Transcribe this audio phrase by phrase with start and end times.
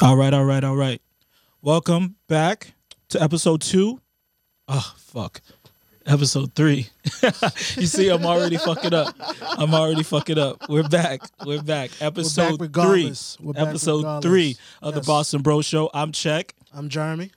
[0.00, 1.00] All right, all right, all right.
[1.62, 2.72] Welcome back
[3.10, 4.00] to episode two.
[4.68, 5.40] Oh, fuck.
[6.06, 6.88] Episode three.
[7.76, 9.14] you see, I'm already fucking up.
[9.42, 10.68] I'm already fucking up.
[10.68, 11.20] We're back.
[11.44, 11.90] We're back.
[12.00, 13.12] Episode three.
[13.40, 14.22] We're back Episode regardless.
[14.22, 15.06] three of the Yes.
[15.06, 15.90] Boston Bro Show.
[15.92, 16.54] I'm Check.
[16.72, 17.30] I'm Jeremy.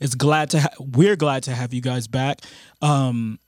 [0.00, 2.40] It's glad to ha- we're glad to have you guys back.
[2.80, 3.38] Um,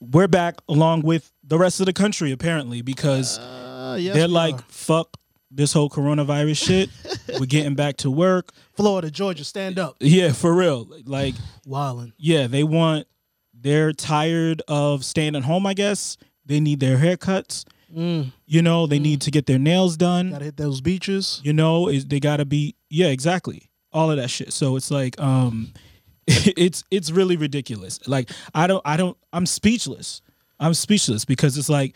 [0.00, 4.32] we're back along with the rest of the country apparently because Uh, yes, they're we
[4.34, 4.64] like are.
[4.68, 5.16] fuck
[5.56, 6.90] this whole coronavirus shit.
[7.40, 8.52] we're getting back to work.
[8.74, 9.96] Florida, Georgia, stand up.
[10.00, 10.86] Yeah, for real.
[11.04, 11.34] Like
[11.66, 12.12] Wildin'.
[12.18, 13.06] yeah, they want
[13.58, 16.16] they're tired of staying at home, I guess.
[16.44, 17.64] They need their haircuts.
[17.96, 20.30] Mm, You know, they need to get their nails done.
[20.30, 21.40] gotta hit those beaches.
[21.42, 25.18] you know is they gotta be yeah exactly all of that shit so it's like
[25.20, 25.72] um
[26.26, 30.20] it's it's really ridiculous like i don't i don't i'm speechless
[30.60, 31.94] i'm speechless because it's like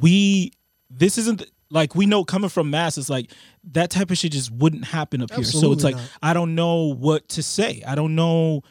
[0.00, 0.52] we
[0.90, 3.30] this isn't like we know coming from mass it's like
[3.72, 6.10] that type of shit just wouldn't happen up here so it's like not.
[6.22, 8.62] i don't know what to say i don't know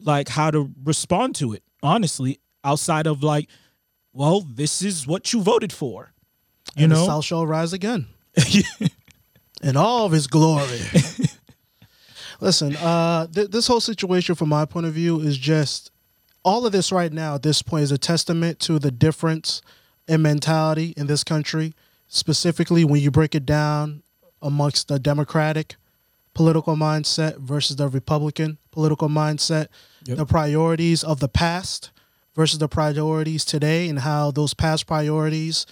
[0.00, 3.48] like how to respond to it honestly outside of like
[4.12, 6.12] well this is what you voted for
[6.76, 8.06] you and know the South shall rise again
[9.62, 10.80] in all of his glory.
[12.40, 15.90] Listen, uh, th- this whole situation, from my point of view, is just
[16.44, 17.36] all of this right now.
[17.36, 19.62] At this point, is a testament to the difference
[20.06, 21.72] in mentality in this country,
[22.08, 24.02] specifically when you break it down
[24.42, 25.76] amongst the Democratic
[26.34, 29.68] political mindset versus the Republican political mindset,
[30.04, 30.18] Yep.
[30.18, 31.90] the priorities of the past
[32.36, 35.66] versus the priorities today, and how those past priorities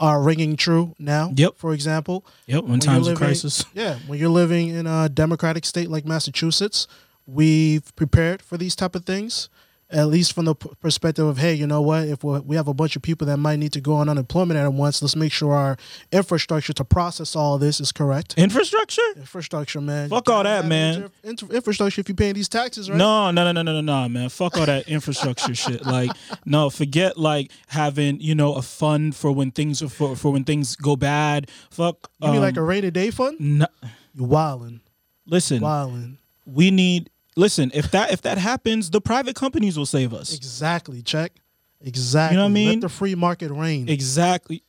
[0.00, 1.32] are ringing true now.
[1.36, 1.56] Yep.
[1.56, 5.08] For example, yep in when times you're of crisis Yeah, when you're living in a
[5.08, 6.86] democratic state like Massachusetts,
[7.26, 9.48] we've prepared for these type of things.
[9.90, 12.06] At least from the perspective of, hey, you know what?
[12.08, 14.60] If we we have a bunch of people that might need to go on unemployment
[14.60, 15.78] at once, let's make sure our
[16.12, 18.34] infrastructure to process all this is correct.
[18.36, 20.10] infrastructure Infrastructure, man.
[20.10, 21.10] Fuck all that, man.
[21.24, 22.98] infrastructure if you're paying these taxes, right?
[22.98, 24.28] No, no, no, no, no, no, no, man.
[24.28, 25.86] Fuck all that infrastructure shit.
[25.86, 26.10] Like,
[26.44, 30.44] no, forget like having you know a fund for when things are for for when
[30.44, 31.50] things go bad.
[31.70, 32.10] Fuck.
[32.20, 33.40] You mean um, like a rainy day fund?
[33.40, 33.66] no,
[34.14, 34.80] You wildin',
[35.24, 36.18] listen, wildin'.
[36.44, 37.08] we need.
[37.38, 40.34] Listen, if that if that happens, the private companies will save us.
[40.34, 41.02] Exactly.
[41.02, 41.32] Check.
[41.80, 42.34] Exactly.
[42.34, 42.68] You know what I mean?
[42.68, 43.88] Let the free market reign.
[43.88, 44.64] Exactly.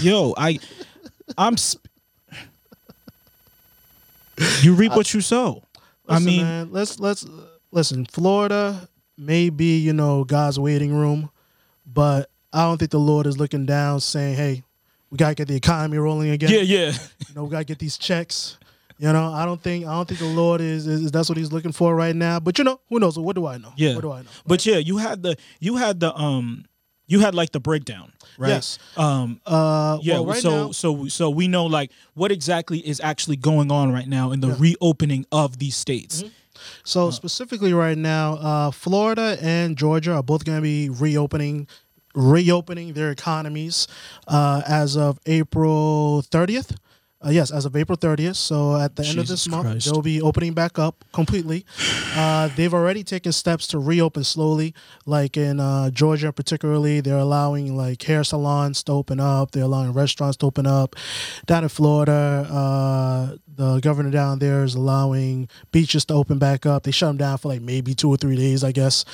[0.00, 0.60] Yo, I,
[1.36, 1.56] I'm.
[1.58, 1.82] Sp-
[4.62, 5.64] you reap what you sow.
[6.08, 7.26] I mean, man, let's let's
[7.72, 8.06] listen.
[8.06, 8.88] Florida
[9.18, 11.30] may be you know God's waiting room,
[11.84, 14.62] but I don't think the Lord is looking down saying, "Hey,
[15.10, 16.50] we gotta get the economy rolling again.
[16.50, 16.92] yeah, yeah.
[17.28, 18.56] You know, we gotta get these checks."
[19.00, 21.50] You know, I don't think I don't think the Lord is, is that's what He's
[21.50, 22.38] looking for right now.
[22.38, 23.18] But you know, who knows?
[23.18, 23.72] What do I know?
[23.76, 23.94] Yeah.
[23.94, 24.28] What do I know?
[24.46, 26.66] But yeah, you had the you had the um
[27.06, 28.50] you had like the breakdown, right?
[28.50, 28.78] Yes.
[28.98, 33.00] Um Uh, yeah, well, right so now, so so we know like what exactly is
[33.00, 34.56] actually going on right now in the Yeah.
[34.58, 36.22] reopening of these states.
[36.84, 41.66] So specifically right now, uh, Florida and Georgia are both going to be reopening,
[42.14, 43.88] reopening their economies
[44.28, 46.76] uh, as of April 30th.
[47.22, 48.36] Uh, yes, as of April 30th.
[48.36, 49.84] So at the end of this month, Christ.
[49.92, 51.66] they'll be opening back up completely.
[52.16, 54.74] Uh, they've already taken steps to reopen slowly.
[55.04, 59.50] Like in uh, Georgia, particularly, they're allowing like hair salons to open up.
[59.50, 60.96] They're allowing restaurants to open up.
[61.44, 66.84] Down in Florida, uh, the governor down there is allowing beaches to open back up.
[66.84, 69.04] They shut them down for like maybe two or three days, I guess.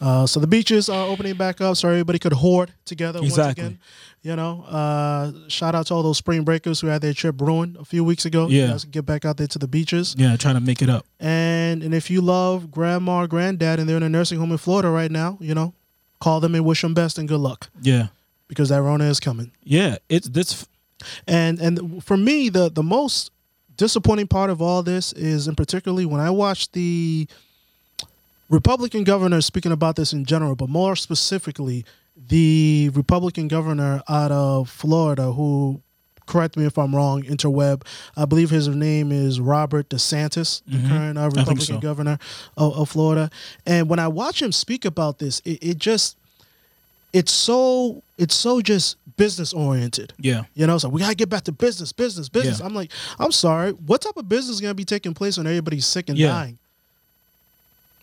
[0.00, 3.64] Uh, so the beaches are opening back up, so everybody could hoard together Exactly.
[3.64, 3.78] once again.
[4.26, 7.76] You know, uh, shout out to all those spring breakers who had their trip ruined
[7.76, 8.48] a few weeks ago.
[8.48, 8.62] Yeah.
[8.62, 10.16] you guys get back out there to the beaches.
[10.18, 11.06] Yeah, trying to make it up.
[11.20, 14.58] And and if you love grandma or granddad and they're in a nursing home in
[14.58, 15.74] Florida right now, you know,
[16.18, 18.08] call them and wish them best and good luck Yeah.
[18.48, 19.52] because that Rona is coming.
[19.62, 20.66] Yeah, it's this
[21.28, 23.30] And and for me, the the most
[23.76, 27.28] disappointing part of all this is, and particularly, when I watched the
[28.50, 31.84] Republican governor speaking about this in general, but more specifically,
[32.28, 35.80] the Republican governor out of Florida, who,
[36.26, 37.82] correct me if I'm wrong, interweb,
[38.16, 40.88] I believe his name is Robert DeSantis, the Mhm.
[40.88, 41.78] current uh, Republican so.
[41.78, 42.18] governor
[42.56, 43.30] of, of Florida.
[43.64, 46.16] And when I watch him speak about this, it, it just
[47.12, 50.12] it's so it's so just business oriented.
[50.18, 50.44] yeah.
[50.54, 52.60] You know, so we gotta get back to business, business, business.
[52.60, 52.66] Yeah.
[52.66, 55.86] I'm like, I'm sorry, what type of business is gonna be taking place when everybody's
[55.86, 56.28] sick and Yeah.
[56.28, 56.58] dying?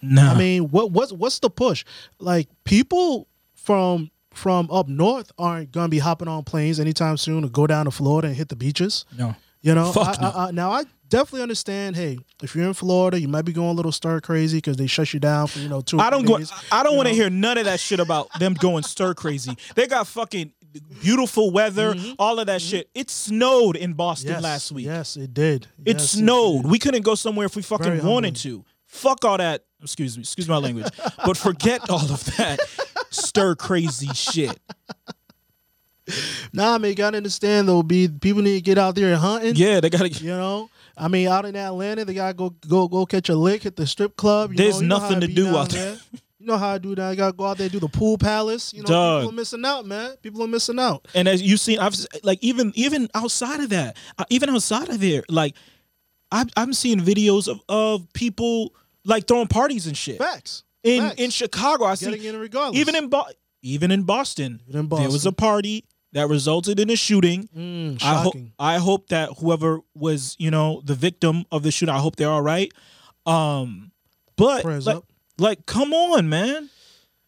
[0.02, 0.32] Nah.
[0.34, 1.86] I mean, what what's what's the push?
[2.20, 3.28] Like people
[3.64, 7.86] from from up north aren't gonna be hopping on planes anytime soon to go down
[7.86, 9.06] to Florida and hit the beaches.
[9.18, 9.36] no.
[9.66, 10.28] You know, I, no.
[10.30, 11.96] I, I, now I definitely understand.
[11.96, 14.88] Hey, if you're in Florida, you might be going a little stir crazy because they
[14.88, 16.00] shut you down for you know two.
[16.00, 16.52] I don't three go.
[16.70, 19.56] I don't want to hear none of that shit about them going stir crazy.
[19.76, 20.52] They got fucking
[21.02, 22.90] beautiful weather, all of that shit.
[22.94, 24.36] It snowed in Boston Mm-hmm.
[24.36, 24.86] Yes, last week.
[24.86, 25.68] Yes, it did.
[25.86, 26.64] It Yes, snowed.
[26.64, 26.72] did.
[26.72, 28.66] we couldn't go somewhere if we fucking Very wanted to.
[28.88, 29.64] Fuck all that.
[29.82, 30.22] Excuse me.
[30.22, 30.88] Excuse my language.
[31.26, 32.60] but forget all of that
[33.14, 34.60] stir crazy shit.
[36.52, 37.82] Nah, man, you gotta understand though.
[37.82, 39.56] Be people need to get out there and hunting.
[39.56, 40.10] Yeah, they gotta.
[40.10, 43.66] You know, I mean, out in Atlanta, they gotta go go go catch a lick
[43.66, 44.52] at the strip club.
[44.52, 45.98] You There's know, you know nothing to do out there.
[46.40, 47.12] You know how I do that.
[47.12, 48.74] I gotta go out there and do the pool palace.
[48.74, 49.22] You know, Dog.
[49.22, 50.18] people are missing out, man.
[50.22, 51.08] People are missing out.
[51.16, 55.00] And as you've seen, I've like even even outside of that, uh, even outside of
[55.00, 55.56] there, like
[56.34, 58.74] I've I'm seeing videos of of people
[59.06, 60.64] like throwing parties and shit Facts.
[60.84, 61.22] In Facts.
[61.22, 61.86] in Chicago.
[61.86, 62.80] I see Getting in regardless.
[62.80, 63.28] even in Bo-
[63.62, 65.30] even in Boston, Even in there was Boston.
[65.30, 67.48] a party that resulted in a shooting.
[67.56, 68.52] Mm, I hope shocking.
[68.60, 72.30] I hope that whoever was, you know, the victim of the shooting, I hope they're
[72.30, 72.72] all right.
[73.26, 73.92] Um
[74.36, 75.06] but Prayers like, up.
[75.38, 76.70] like come on, man.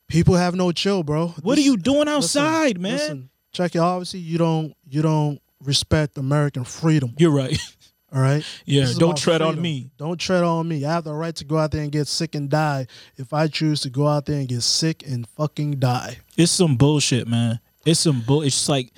[0.08, 1.30] People have no chill, bro.
[1.42, 2.10] What This- are you doing listen,
[2.44, 2.94] outside, man?
[2.94, 3.80] Listen, check it.
[3.80, 7.14] Obviously, you don't you don't respect American freedom.
[7.18, 7.58] You're right.
[8.16, 8.46] All right.
[8.66, 9.92] Yeah, don't tread on me.
[9.98, 10.86] Don't tread on me.
[10.86, 13.48] I have the right to go out there and get sick and die if I
[13.48, 16.20] choose to go out there and get sick and fucking die.
[16.38, 17.60] It's some bullshit, man.
[17.86, 18.42] It's some bull.
[18.42, 18.94] It's like,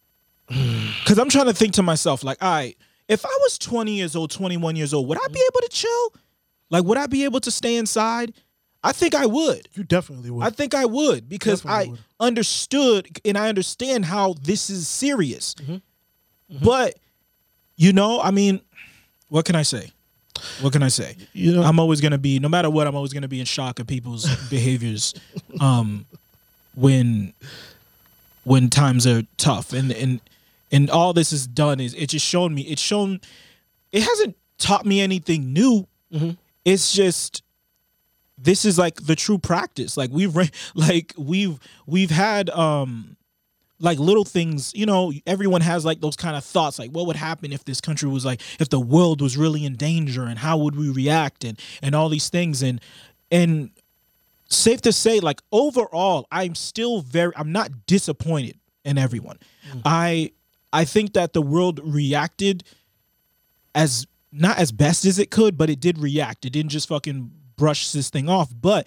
[0.48, 2.76] because I'm trying to think to myself, like, all right,
[3.08, 6.14] if I was 20 years old, 21 years old, would I be able to chill?
[6.70, 8.32] Like, would I be able to stay inside?
[8.84, 9.68] I think I would.
[9.74, 10.46] You definitely would.
[10.46, 12.00] I think I would because Definitely I would.
[12.20, 15.54] understood and I understand how this is serious.
[15.56, 16.64] Mm-hmm.
[16.64, 16.94] But,
[17.80, 18.60] you know, I mean,
[19.30, 19.90] what can I say?
[20.60, 21.16] What can I say?
[21.32, 23.80] you know, I'm always gonna be, no matter what, I'm always gonna be in shock
[23.80, 25.14] at people's behaviors,
[25.60, 26.04] um,
[26.74, 27.32] when
[28.44, 30.20] when times are tough, and and
[30.70, 33.18] and all this is done is it just shown me, it's shown,
[33.92, 35.86] it hasn't taught me anything new.
[36.12, 36.36] Mhm.
[36.66, 37.42] It's just
[38.36, 39.96] this is like the true practice.
[39.96, 40.34] Like we've
[40.74, 43.16] like we've we've had um
[43.80, 47.16] like little things, you know, everyone has like those kind of thoughts like what would
[47.16, 50.58] happen if this country was like if the world was really in danger and how
[50.58, 52.80] would we react and and all these things and
[53.30, 53.70] and
[54.48, 59.38] safe to say like overall I'm still very I'm not disappointed in everyone.
[59.72, 59.82] Mm.
[59.84, 60.30] I
[60.72, 62.64] I think that the world reacted
[63.74, 66.44] as not as best as it could, but it did react.
[66.44, 68.52] It didn't just fucking brush this thing off.
[68.58, 68.86] But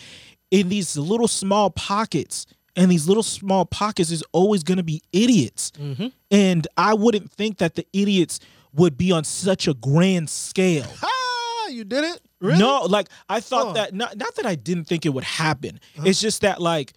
[0.52, 5.02] in these little small pockets, and these little small pockets is always going to be
[5.12, 5.72] idiots.
[6.32, 8.40] And I wouldn't think that the idiots
[8.74, 10.88] would be on such a grand scale.
[11.04, 12.20] ah, you did it.
[12.40, 12.58] Really?
[12.60, 13.74] No, like I thought Oh.
[13.74, 15.80] that not not that I didn't think it would happen.
[16.04, 16.94] It's just that like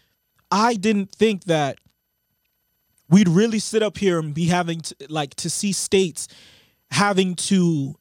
[0.50, 1.78] I didn't think that
[3.08, 6.26] we'd really sit up here and be having to like to see states
[6.90, 7.94] having to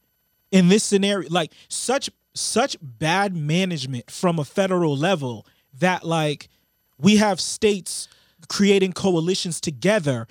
[0.51, 5.45] in this scenario like such such bad management from a federal level
[5.80, 6.50] that like
[7.00, 8.08] we have states
[8.48, 10.28] creating coalitions together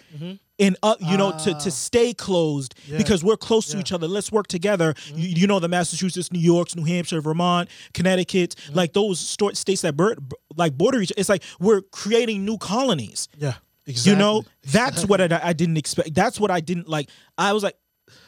[0.60, 2.98] and uh, you know to, to stay closed Yeah.
[2.98, 3.80] because we're close to Yeah.
[3.80, 7.68] each other let's work together you, you know the massachusetts new york's new hampshire vermont
[7.92, 10.14] connecticut like those sto- states that bur-
[10.56, 13.54] like border each it's like we're creating new colonies Yeah.
[13.86, 14.12] Exactly.
[14.12, 17.64] you know that's what I, I didn't expect that's what i didn't like i was
[17.64, 17.74] like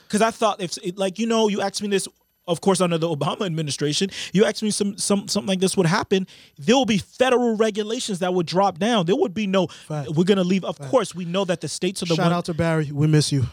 [0.08, 2.08] because i thought if it, like you know you asked me this
[2.46, 5.86] of course under the obama administration you asked me some, some something like this would
[5.86, 6.26] happen
[6.58, 10.10] there will be federal regulations that would drop down there would be no Fact.
[10.10, 12.44] we're gonna leave of course we know that the states are the Shout one out
[12.46, 12.90] to Barry.
[12.92, 13.44] We miss you.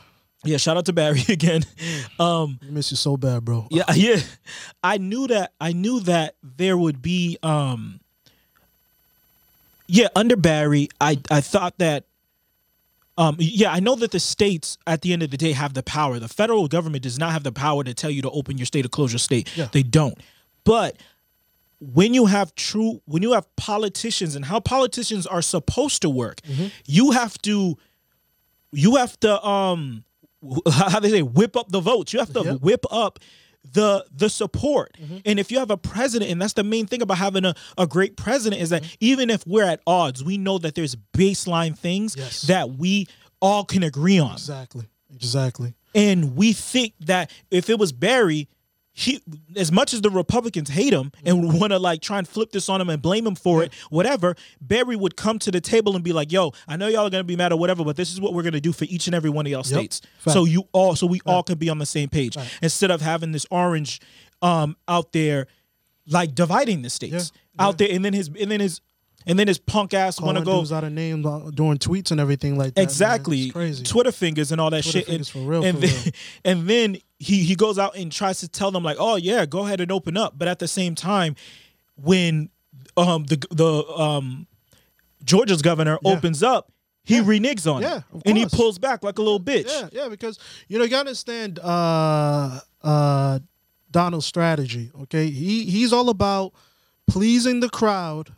[0.46, 1.64] yeah shout out to barry again
[2.20, 3.68] um We miss you so bad, bro.
[3.72, 4.18] yeah yeah
[4.84, 8.00] i knew that i knew that there would be um
[9.88, 12.04] yeah under barry i i thought that
[13.18, 15.84] um yeah i know that the states at the end of the day have the
[15.84, 16.20] power.
[16.20, 18.86] The federal government does not have the power to tell you to open your state
[18.86, 19.56] or close your state.
[19.56, 19.68] Yeah.
[19.72, 20.18] they don't.
[20.64, 20.98] But
[21.80, 26.40] when you have true when you have politicians and how politicians are supposed to work
[26.86, 27.78] you have to
[28.72, 30.04] you have to um
[30.72, 32.14] how they say whip up the votes.
[32.14, 32.62] You have to Yep.
[32.62, 33.20] whip up
[33.72, 35.18] the the support mm-hmm.
[35.26, 37.88] and if you have a president and that's the main thing about having a, a
[37.88, 38.96] great president is that mm-hmm.
[39.00, 42.42] even if we're at odds we know that there's baseline things Yes.
[42.44, 43.08] that we
[43.42, 44.86] all can agree on Exactly.
[45.16, 45.74] Exactly.
[45.96, 48.50] and we think that if it was Barry,
[48.96, 49.20] he
[49.56, 52.70] as much as the Republicans hate him and want to like try and flip this
[52.70, 56.04] on him and blame him for it, whatever, Barry would come to the table and
[56.04, 58.22] be like, "Yo, I know y'all are gonna be mad or whatever, but this is
[58.22, 60.34] what we're gonna do for each and every one of y'all states, Fact.
[60.36, 62.48] so you all, so we all can be on the same page Right.
[62.62, 64.00] instead of having this orange
[64.44, 65.48] um out there
[66.08, 67.66] like dividing the states Yeah.
[67.66, 68.80] out there, and then his and then his
[69.26, 72.20] and then his punk ass want to go out of names uh, doing tweets and
[72.20, 72.82] everything like that.
[72.82, 73.52] exactly.
[73.84, 75.08] Twitter fingers and all that Twitter shit.
[75.08, 76.14] fingers and, for real, and for then real.
[76.46, 79.66] and then he he goes out and tries to tell them like, oh yeah, go
[79.66, 80.38] ahead and open up.
[80.38, 81.36] But at the same time,
[81.96, 82.50] when
[82.98, 84.48] um the the um
[85.24, 86.12] Georgia's governor Yeah.
[86.14, 86.72] opens up,
[87.04, 89.68] he reneges on Yeah, it, and he pulls back like a little bitch.
[89.68, 90.38] Yeah, yeah, because
[90.68, 93.40] you know you gotta understand uh uh
[93.92, 94.92] Donald's strategy.
[95.04, 96.54] Okay, he he's all about
[97.08, 98.34] pleasing the crowd,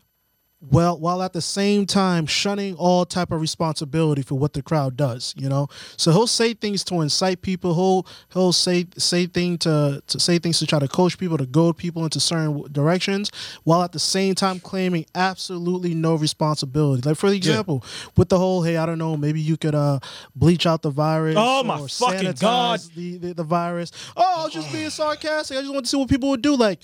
[0.71, 4.97] well, while at the same time shunning all type of responsibility for what the crowd
[4.97, 5.33] does.
[5.37, 5.67] You know,
[5.97, 7.73] so he'll say things to incite people.
[7.73, 11.45] He'll he'll say say thing to to say things to try to coach people to
[11.45, 13.31] goad people into certain directions,
[13.63, 17.07] while at the same time claiming absolutely no responsibility.
[17.07, 17.83] Like for example,
[18.17, 19.99] with the whole hey, I don't know, maybe you could uh
[20.35, 21.35] bleach out the virus.
[21.37, 22.79] Oh, my or fucking God.
[22.95, 23.91] The, the the virus.
[24.17, 25.57] Oh, I was just being sarcastic.
[25.57, 26.55] I just want to see what people would do.
[26.55, 26.79] Like,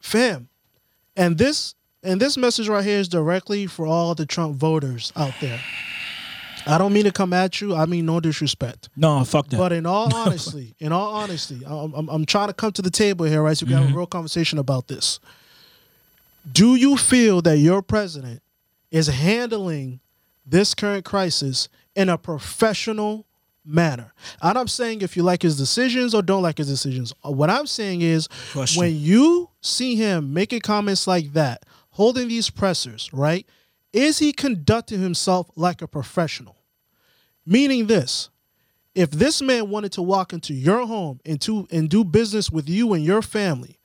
[0.00, 0.48] fam,
[1.16, 5.34] and this and this message right here is directly for all the Trump voters out
[5.40, 5.60] there.
[6.66, 7.74] I don't mean to come at you.
[7.74, 8.88] I mean no disrespect.
[8.96, 9.56] No, fuck that.
[9.56, 12.90] But in all honesty, in all honesty, I'm, I'm, I'm trying to come to the
[12.90, 13.56] table here, right?
[13.56, 13.98] So we can have a mm-hmm.
[13.98, 15.20] real conversation about this.
[16.50, 18.42] Do you feel that your president
[18.90, 20.00] is handling
[20.46, 23.26] this current crisis in a professional
[23.64, 24.12] manner?
[24.42, 27.12] And I'm saying if you like his decisions or don't like his decisions.
[27.22, 28.80] What I'm saying is Question.
[28.80, 33.46] when you see him making comments like that, holding these pressers, right?
[33.92, 36.56] Is he conducting himself like a professional?
[37.44, 38.30] Meaning this,
[38.94, 42.68] if this man wanted to walk into your home and to and do business with
[42.68, 43.78] you and your family,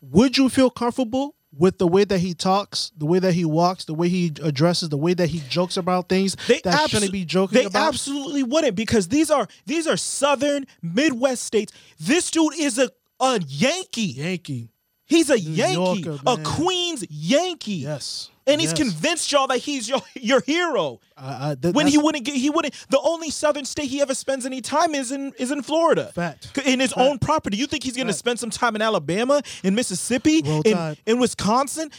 [0.00, 3.84] would you feel comfortable with the way that he talks, the way that he walks,
[3.84, 7.24] the way he addresses, the way that he jokes about things that abso- shouldn't be
[7.24, 7.88] joking they about?
[7.88, 11.72] absolutely wouldn't because these are these are southern Midwest states.
[12.00, 12.90] This dude is a
[13.20, 14.02] a Yankee.
[14.02, 14.71] Yankee.
[15.12, 16.36] He's a Yankee, Yorker, a.
[16.38, 17.72] Queens Yankee.
[17.74, 18.30] Yes.
[18.46, 18.78] And he's Yes.
[18.78, 20.98] convinced y'all that he's your your hero.
[21.16, 22.74] I, th- When he wouldn't get, he wouldn't.
[22.90, 26.10] The only southern state he ever spends any time is in is in Florida.
[26.12, 26.58] Fact.
[26.66, 27.00] In his Fact.
[27.08, 27.56] own property.
[27.56, 31.90] You think he's going to spend some time in Alabama, in Mississippi, in, in Wisconsin?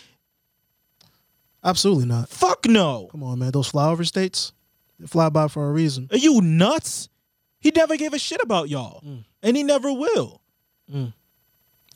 [1.64, 2.28] absolutely not.
[2.30, 3.08] Fuck no.
[3.12, 3.52] Come on, man.
[3.52, 4.52] Those flyover states,
[5.00, 6.08] they fly by for a reason.
[6.12, 7.08] Are you nuts?
[7.60, 9.24] He never gave a shit about y'all, Mm.
[9.42, 10.42] and he never will.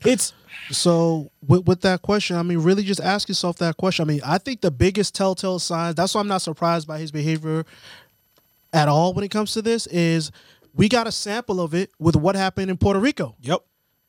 [0.04, 0.32] It's
[0.70, 4.02] So with, with that question, I mean, really just ask yourself that question.
[4.02, 7.10] I mean, I think the biggest telltale signs, that's why I'm not surprised by his
[7.10, 7.64] behavior
[8.72, 10.30] at all when it comes to this, is
[10.74, 13.34] we got a sample of it with what happened in Puerto Rico.
[13.40, 13.60] yep.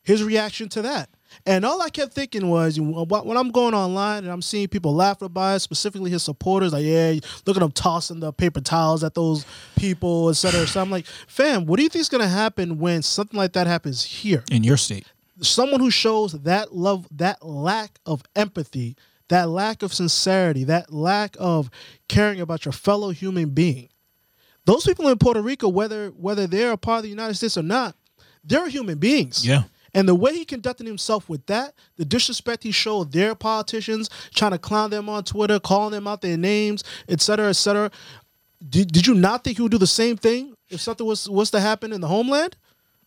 [0.04, 1.10] His reaction to that.
[1.46, 4.96] And all I kept thinking was wh- when I'm going online and I'm seeing people
[4.96, 9.04] laugh about it, specifically his supporters, like, yeah, look at him tossing the paper towels
[9.04, 10.66] at those people, et cetera.
[10.66, 13.54] So I'm like, fam, what do you think is going to happen when something like
[13.54, 14.44] that happens here?
[14.50, 15.06] In your state.
[15.42, 18.96] Someone who shows that love that lack of empathy
[19.30, 21.70] that lack of sincerity that lack of
[22.08, 23.88] caring about your fellow human being.
[24.66, 27.64] Those people in puerto rico whether whether they're a part of the united states or
[27.64, 27.96] not
[28.44, 29.46] they're human beings.
[29.46, 29.64] Yeah.
[29.94, 34.52] and the way he conducted himself with that the disrespect he showed their politicians trying
[34.52, 37.92] to clown them on twitter calling them out their names et cetera et cetera.
[38.68, 41.50] Did, did you not think he would do the same thing if something was was
[41.52, 42.58] to happen in the homeland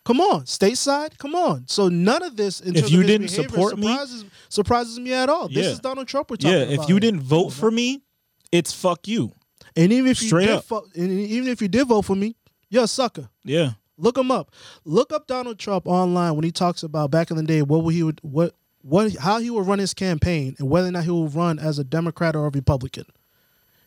[0.04, 1.16] Come on, stateside.
[1.18, 1.64] Come on.
[1.68, 5.12] So none of this, in If terms you of didn't support me- surprises, surprises me
[5.12, 5.46] at all.
[5.48, 5.72] This Yeah.
[5.72, 6.56] is Donald Trump we're talking Yeah.
[6.64, 6.72] about.
[6.74, 6.82] Yeah.
[6.82, 8.02] If you didn't vote for me,
[8.50, 9.32] it's fuck you.
[9.76, 10.66] and even if you did, up.
[10.66, 12.36] vo- and even if you did vote for me,
[12.68, 13.28] you're a sucker.
[13.44, 13.72] Yeah.
[13.96, 14.50] Look him up.
[14.84, 18.02] Look up Donald Trump online when he talks about back in the day what he
[18.02, 21.28] would what what how he would run his campaign and whether or not he will
[21.28, 23.04] run as a Democrat or a Republican.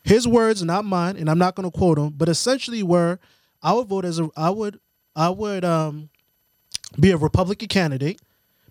[0.02, 3.18] His words, not mine, and I'm not going to quote him, but essentially were
[3.62, 4.78] I would vote as a I would
[5.16, 6.10] I would um
[7.00, 8.20] be a Republican candidate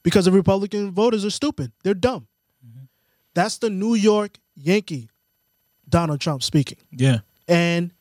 [0.04, 1.72] because the Republican voters are stupid.
[1.84, 2.28] They're dumb.
[3.34, 5.10] That's the New York Yankee
[5.90, 7.20] Donald Trump speaking Yeah.
[7.48, 7.92] and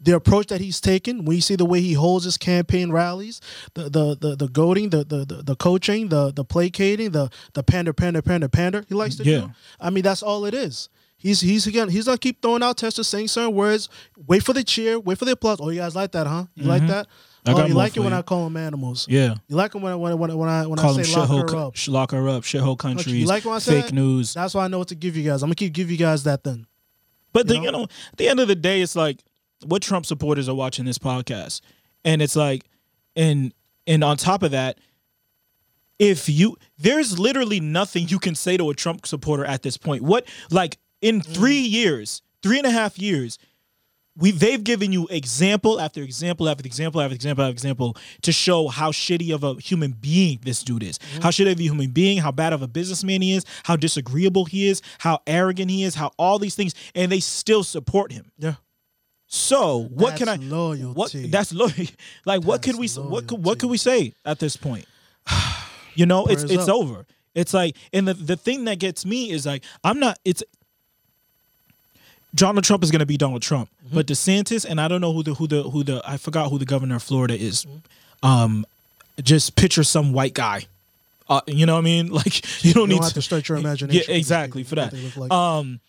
[0.00, 3.40] the approach that he's taken when you see the way he holds his campaign rallies
[3.72, 7.62] the the the, the goading the, the the the coaching the the placating the the
[7.62, 9.40] pander pander pander pander he likes to Yeah.
[9.40, 12.76] do i mean that's all it is he's he's again he's gonna keep throwing out
[12.76, 13.88] testers saying certain words
[14.26, 16.64] wait for the cheer wait for the applause oh you guys like that huh you
[16.64, 17.33] like that Mm-hmm.
[17.46, 18.18] I oh you like it for when you.
[18.18, 19.34] i call them animals Yeah.
[19.48, 21.04] you like it when I when I- when I when I, when Call I them
[21.04, 23.72] say lock her co- up lock her up, shithole countries, you like what I say
[23.76, 23.94] fake said?
[23.94, 24.32] news.
[24.34, 26.24] that's why i know what to give you guys i'm gonna keep give you guys
[26.24, 26.66] that then
[27.32, 27.62] But the, know?
[27.62, 29.18] you know, at the end of the day, it's like
[29.66, 31.60] what Trump supporters are watching this podcast,
[32.04, 32.64] and it's like,
[33.16, 33.52] and
[33.86, 34.78] and on top of that,
[35.98, 40.02] if you there's literally nothing you can say to a Trump supporter at this point.
[40.02, 41.26] What like in mm.
[41.26, 43.38] three years, three and a half years,
[44.16, 48.68] we they've given you example after example after example after example after example to show
[48.68, 50.98] how shitty of a human being this dude is.
[50.98, 51.22] Mm-hmm.
[51.22, 54.44] How shitty of a human being, how bad of a businessman he is, how disagreeable
[54.44, 58.30] he is, how arrogant he is, how all these things, and they still support him.
[58.38, 58.54] yeah
[59.26, 60.36] So what can I?
[60.36, 60.84] That's loyalty.
[60.94, 61.90] What that's loyalty.
[62.24, 62.86] Like what could we?
[62.86, 63.60] That's What could what loyalty.
[63.60, 64.86] could we say at this point?
[65.96, 66.74] You know, it's Prayers it's up.
[66.74, 67.06] over.
[67.36, 70.18] It's like, and the the thing that gets me is like, I'm not.
[70.24, 70.42] It's
[72.34, 75.22] Donald Trump is going to be Donald Trump, but DeSantis and I don't know who
[75.22, 77.66] the who the who the I forgot who the governor of Florida is.
[78.22, 78.66] Um,
[79.22, 80.66] just picture some white guy.
[81.28, 82.08] Uh, you know what I mean?
[82.12, 84.04] Like you don't You need don't have to to stretch your imagination.
[84.08, 84.92] Yeah, exactly for that.
[85.16, 85.32] like.
[85.32, 85.80] Um,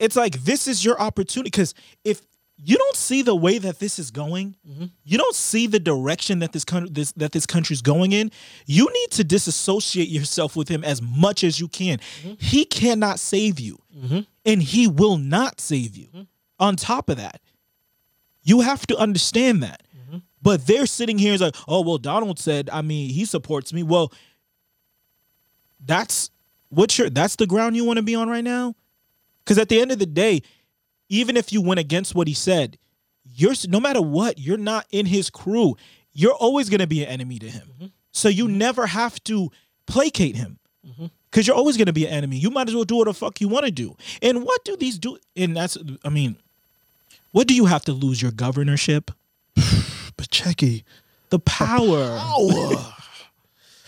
[0.00, 1.74] it's like this is your opportunity because
[2.04, 2.20] if
[2.66, 4.86] you don't see the way that this is going, Mm-hmm.
[5.04, 8.30] you don't see the direction that this country this that this country's going in.
[8.66, 11.98] You need to disassociate yourself with him as much as you can.
[11.98, 12.34] Mm-hmm.
[12.38, 13.78] He cannot save you,
[14.46, 16.06] and he will not save you.
[16.06, 16.22] Mm-hmm.
[16.60, 17.40] On top of that,
[18.42, 19.82] you have to understand that.
[19.94, 20.18] Mm-hmm.
[20.40, 22.70] But they're sitting here and like, oh well, Donald said.
[22.72, 23.82] I mean, he supports me.
[23.82, 24.12] Well,
[25.84, 26.30] that's
[26.70, 28.74] what's your that's the ground you want to be on right now.
[29.44, 30.40] Because at the end of the day,
[31.08, 32.78] even if you went against what he said,
[33.24, 35.76] you're no matter what, you're not in his crew.
[36.12, 37.68] You're always going to be an enemy to him.
[37.74, 37.86] Mm-hmm.
[38.12, 38.58] So you mm-hmm.
[38.58, 39.50] never have to
[39.86, 40.58] placate him.
[40.86, 41.06] Mm-hmm.
[41.30, 42.36] Because you're always going to be an enemy.
[42.36, 43.96] You might as well do what the fuck you want to do.
[44.22, 45.18] And what do these do?
[45.34, 46.36] And that's, I mean,
[47.32, 48.22] what do you have to lose?
[48.22, 49.10] Your governorship?
[49.54, 50.84] but Checky,
[51.30, 52.18] The power.
[52.20, 52.96] oh,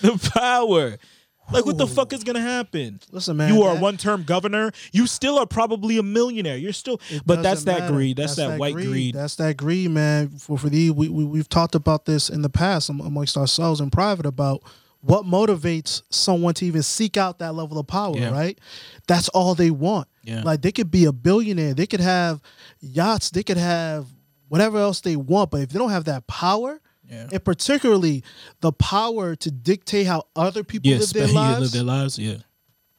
[0.01, 0.97] the power.
[1.53, 3.01] Like, what the fuck is going to happen?
[3.13, 3.55] listen, man.
[3.55, 4.73] you are that- one term governor.
[4.93, 6.57] You still are probably a millionaire.
[6.57, 7.93] You're still, It but that's doesn't that matter.
[7.95, 8.17] greed.
[8.17, 9.15] That's, that, white greed.
[9.15, 10.31] That's that greed, man.
[10.39, 13.81] For for the we, we we've talked about this in the past am- amongst ourselves
[13.81, 14.63] in private about
[15.03, 18.31] what motivates someone to even seek out that level of power, Yeah.
[18.31, 18.59] right?
[19.07, 20.09] That's all they want.
[20.25, 20.43] Yeah.
[20.43, 22.41] Like they could be a billionaire, they could have
[22.81, 24.07] yachts, they could have
[24.49, 27.29] whatever else they want, but if they don't have that power, Yeah.
[27.33, 28.25] and particularly
[28.61, 32.19] the power to dictate how other people Yes, live their lives, live their lives.
[32.19, 32.37] Yeah,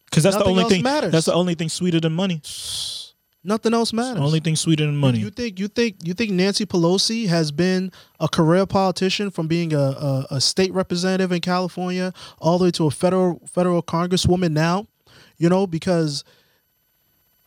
[0.06, 0.82] because that's the only thing.
[0.84, 1.12] matters.
[1.12, 2.42] That's the only thing sweeter than money.
[3.44, 4.22] nothing else matters.
[4.22, 5.20] Only thing sweeter than money.
[5.20, 9.74] You think you think you think Nancy Pelosi has been a career politician from being
[9.74, 14.52] a, a, a state representative in California all the way to a federal federal congresswoman
[14.52, 14.86] now?
[15.38, 16.24] You know, because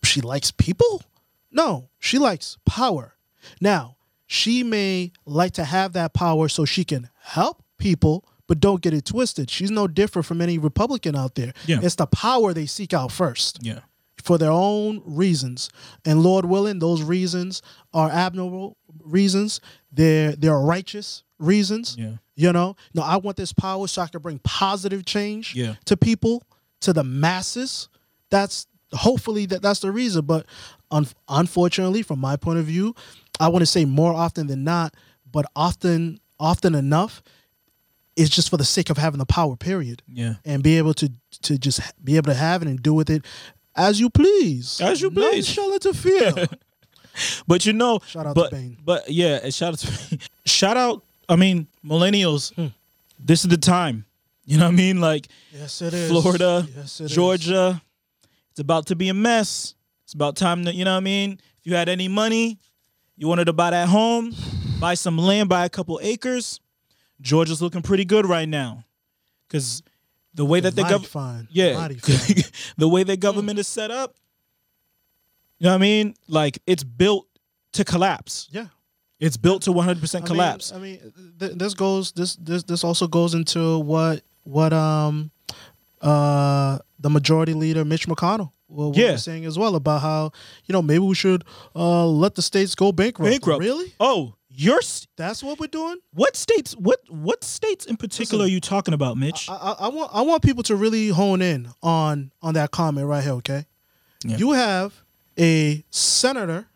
[0.05, 1.03] she likes people?
[1.51, 3.17] No, she likes power.
[3.61, 3.97] Now,
[4.33, 8.95] she may like to have that power so she can help people, but don't get
[8.95, 9.51] it twisted.
[9.51, 11.53] She's no different from any Republican out there.
[11.67, 11.81] Yeah.
[11.83, 13.81] It's the power they seek out first yeah,
[14.23, 15.69] for their own reasons.
[16.05, 17.61] And Lord willing, those reasons
[17.93, 19.61] are abnormal reasons.
[19.91, 21.97] They're they're righteous reasons.
[21.99, 25.75] yeah, You know, no, I want this power so I can bring positive change Yeah.
[25.87, 26.45] to people,
[26.83, 27.89] to the masses.
[28.31, 30.25] That's hopefully that that's the reason.
[30.25, 30.47] But
[30.93, 32.95] un- unfortunately, from my point of view,
[33.41, 34.95] I want to say more often than not,
[35.31, 37.23] but often often enough,
[38.17, 39.57] it's just for the sake of having the power.
[39.57, 40.35] Period yeah.
[40.45, 41.11] and be able to
[41.43, 43.25] to just be able to have it and do with it
[43.75, 44.81] as you please.
[44.81, 45.49] As you please.
[45.49, 46.47] shall interfere.
[47.47, 48.79] But you know, Shout out to but, Bane.
[48.85, 51.03] But yeah, shout out to shout out.
[51.29, 52.55] I mean, millennials.
[52.55, 52.69] Hmm.
[53.19, 54.07] This is the time.
[54.47, 55.01] You know what I mean?
[55.01, 56.09] Like yes, it is.
[56.09, 57.13] Florida, yes, it is.
[57.13, 57.83] Georgia.
[58.53, 59.75] It's about to be a mess.
[60.05, 61.41] It's about time to, you know what I mean?
[61.59, 62.59] If you had any money,
[63.21, 64.35] you wanted to buy that home,
[64.81, 66.59] buy some land, buy a couple acres.
[67.21, 68.85] Georgia's looking pretty good right now.
[69.51, 69.83] Cause
[70.33, 71.89] the way that the Mighty government yeah,
[72.79, 74.15] the way that government is set up,
[75.59, 76.15] you know what I mean?
[76.29, 77.27] Like it's built
[77.73, 78.49] to collapse.
[78.51, 78.67] yeah.
[79.19, 80.73] It's built to 100% I mean- collapse.
[80.73, 82.13] I mean, th- this goes.
[82.13, 85.31] This this this also goes into what what um
[86.01, 88.53] uh the majority leader Mitch McConnell.
[88.71, 89.13] Well, Yeah.
[89.13, 90.33] was saying as well about how
[90.67, 93.31] you know maybe we should uh let the states go bankrupt.
[93.31, 93.61] Bankrupt.
[93.61, 93.93] Really?
[94.01, 95.97] oh, your s- That's what we're doing.
[96.13, 96.75] what states?
[96.77, 99.49] What what states in particular Listen, are you talking about, Mitch?
[99.49, 103.07] I, I, I want I want people to really hone in on on that comment
[103.07, 103.33] right here.
[103.35, 103.67] Okay,
[104.25, 104.37] Yeah.
[104.37, 105.03] you have
[105.39, 106.67] a senator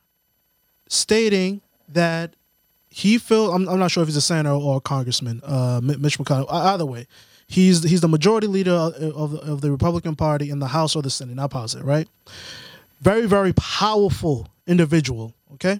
[0.88, 2.34] stating that
[2.90, 6.18] he feel I'm, I'm not sure if he's a senator or a congressman, uh, Mitch
[6.18, 6.46] McConnell.
[6.50, 7.06] Either way,
[7.54, 11.02] he's he's the majority leader of, of, of the Republican Party in the House or
[11.02, 11.36] the Senate.
[11.36, 12.08] Not positive, right?
[13.00, 15.34] Very very powerful individual.
[15.54, 15.78] Okay,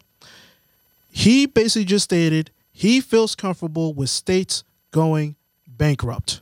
[1.11, 6.41] he basically just stated he feels comfortable with states going bankrupt.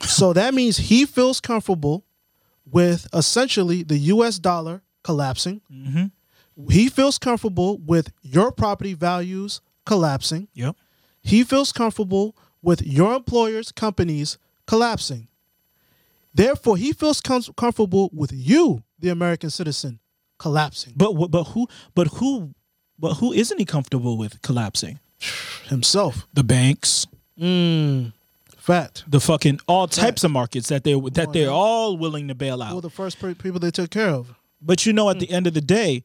[0.00, 2.04] so that means he feels comfortable
[2.70, 5.60] with essentially the US dollar collapsing.
[5.72, 6.06] mm-hmm.
[6.70, 10.48] He feels comfortable with your property values collapsing.
[10.54, 10.76] Yep.
[11.22, 15.28] He feels comfortable with your employer's companies collapsing.
[16.34, 19.98] Therefore, he feels com- comfortable with you, the American citizen,
[20.38, 22.54] collapsing But but who but who
[22.98, 24.98] but who isn't he comfortable with collapsing?
[25.66, 26.26] himself.
[26.32, 27.06] The banks,
[27.40, 28.12] Mm,
[28.56, 29.04] fact.
[29.08, 31.52] the fucking all types of markets that they that on they're now.
[31.54, 32.80] all willing to bail out.
[32.82, 34.34] the first pe- people they took care of?
[34.60, 36.04] But you know, at the end of the day,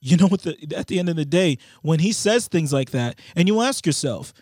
[0.00, 2.90] you know what the at the end of the day, when he says things like
[2.90, 4.32] that, and you ask yourself,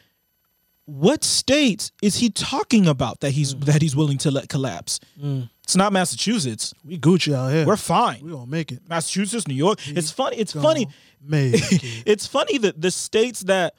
[0.87, 4.99] what states is he talking about that he's that he's willing to let collapse?
[5.21, 5.51] Mm.
[5.65, 6.73] It's not Massachusetts.
[6.85, 7.67] We Gucci out here.
[7.67, 8.21] We're fine.
[8.25, 8.89] we gonna make it.
[8.89, 9.81] Massachusetts, New York.
[9.89, 10.37] It's funny.
[10.37, 10.87] It's funny.
[11.21, 12.03] Make it.
[12.07, 13.75] it's funny that the states that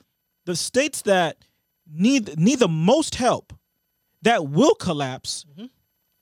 [0.46, 1.38] the states that
[1.90, 3.54] need need the most help
[4.24, 5.70] that will collapse Mhm.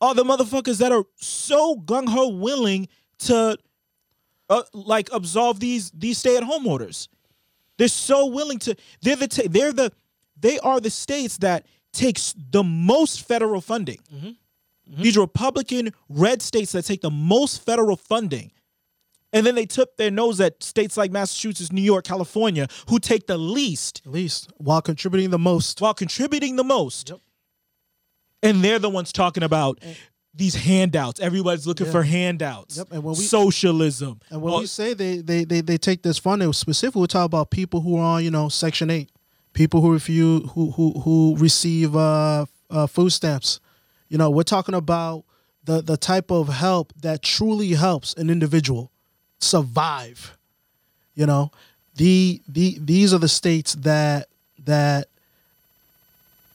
[0.02, 2.88] are the motherfuckers that are so gung ho willing
[3.20, 3.58] to
[4.50, 7.10] uh, like absolve these these stay at home orders.
[7.80, 8.76] They're so willing to.
[9.02, 9.92] They're the ta- they're the
[10.40, 14.00] they are the states that takes the most federal funding.
[14.14, 14.36] Mhm.
[15.02, 18.52] These Republican red states that take the most federal funding.
[19.34, 23.28] And then they tip their nose at states like Massachusetts, New York, California, who take
[23.28, 25.82] the least least while contributing the most.
[25.82, 27.10] while contributing the most.
[27.10, 27.20] Yep.
[28.44, 29.96] And they're the ones talking about And-
[30.34, 31.20] these handouts.
[31.20, 31.92] Everybody's looking Yeah.
[31.94, 32.78] for handouts.
[32.78, 34.20] Yep, and when we- Socialism.
[34.30, 37.26] And when Well, we say they, they, they, they take this funding, specifically, we talk
[37.26, 39.10] about people who are on, you know, Section Eight,
[39.56, 43.60] people who refuse, who who who receive uh, uh, food stamps.
[44.10, 45.24] You know, we're talking about
[45.64, 48.92] the the type of help that truly helps an individual
[49.40, 50.38] survive.
[51.16, 51.52] You know,
[51.96, 54.28] the the these are the states that
[54.66, 55.08] that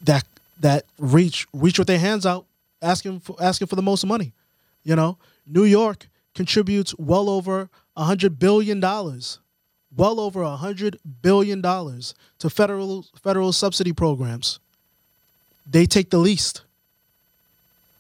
[0.02, 0.24] that
[0.60, 2.46] that reach reach with their hands out,
[2.80, 4.32] asking for asking for the most money.
[4.84, 9.40] You know, New York contributes well over a hundred billion dollars,
[9.96, 14.59] well over a hundred billion dollars to federal federal subsidy programs.
[15.68, 16.62] They take the least.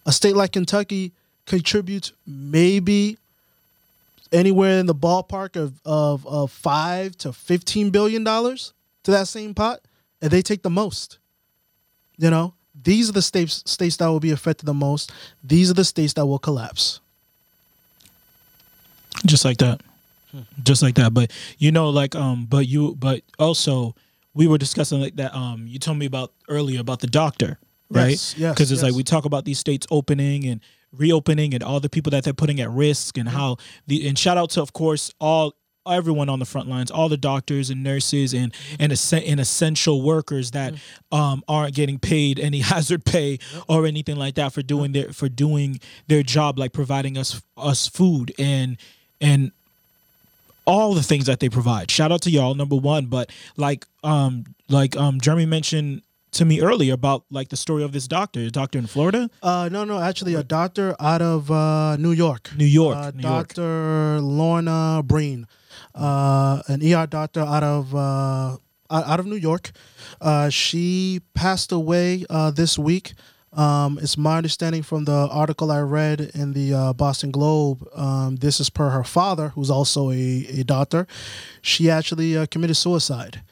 [0.06, 1.12] A state like Kentucky
[1.46, 3.18] contributes maybe
[4.32, 8.72] anywhere in the ballpark of, of, of five to fifteen billion dollars
[9.02, 9.80] to that same pot,
[10.22, 11.18] and they take the most.
[12.18, 15.12] You know, these are the states states that will be affected the most.
[15.42, 17.00] These are the states that will collapse.
[19.26, 19.80] just like that
[20.62, 21.12] just like that.
[21.14, 23.94] But you know like um but you but also
[24.34, 27.58] we were discussing like that um you told me about earlier about the doctor
[27.90, 28.10] right?
[28.10, 30.60] Yes, yes, because it's like we talk about these states opening and
[30.92, 34.36] reopening and all the people that they're putting at risk and how the and shout
[34.38, 35.54] out to of course all
[35.88, 40.02] everyone on the front lines all the doctors and nurses and and, es- and essential
[40.02, 40.74] workers that
[41.10, 43.38] um aren't getting paid any hazard pay
[43.68, 47.88] or anything like that for doing their for doing their job like providing us us
[47.88, 48.76] food and
[49.20, 49.52] and
[50.70, 51.90] all the things that they provide.
[51.90, 53.06] Shout out to y'all, number one.
[53.06, 54.32] But like um
[54.68, 56.02] like um Jeremy mentioned
[56.38, 59.68] to me earlier about like the story of this doctor, a doctor in Florida, Uh,
[59.72, 62.50] no, no, actually, a doctor out of uh, New York.
[62.56, 63.48] New York, uh, New York.
[63.54, 64.20] Dr.
[64.20, 65.46] Lorna Breen,
[65.94, 68.56] uh, an ER doctor out of uh,
[68.94, 69.72] out out of New York.
[70.20, 73.14] Uh, she passed away uh, this week.
[73.52, 77.86] Um, it's my understanding from the article I read in the uh, Boston Globe.
[77.94, 81.06] Um, this is per her father, who's also a, a doctor.
[81.60, 83.42] She actually uh, committed suicide.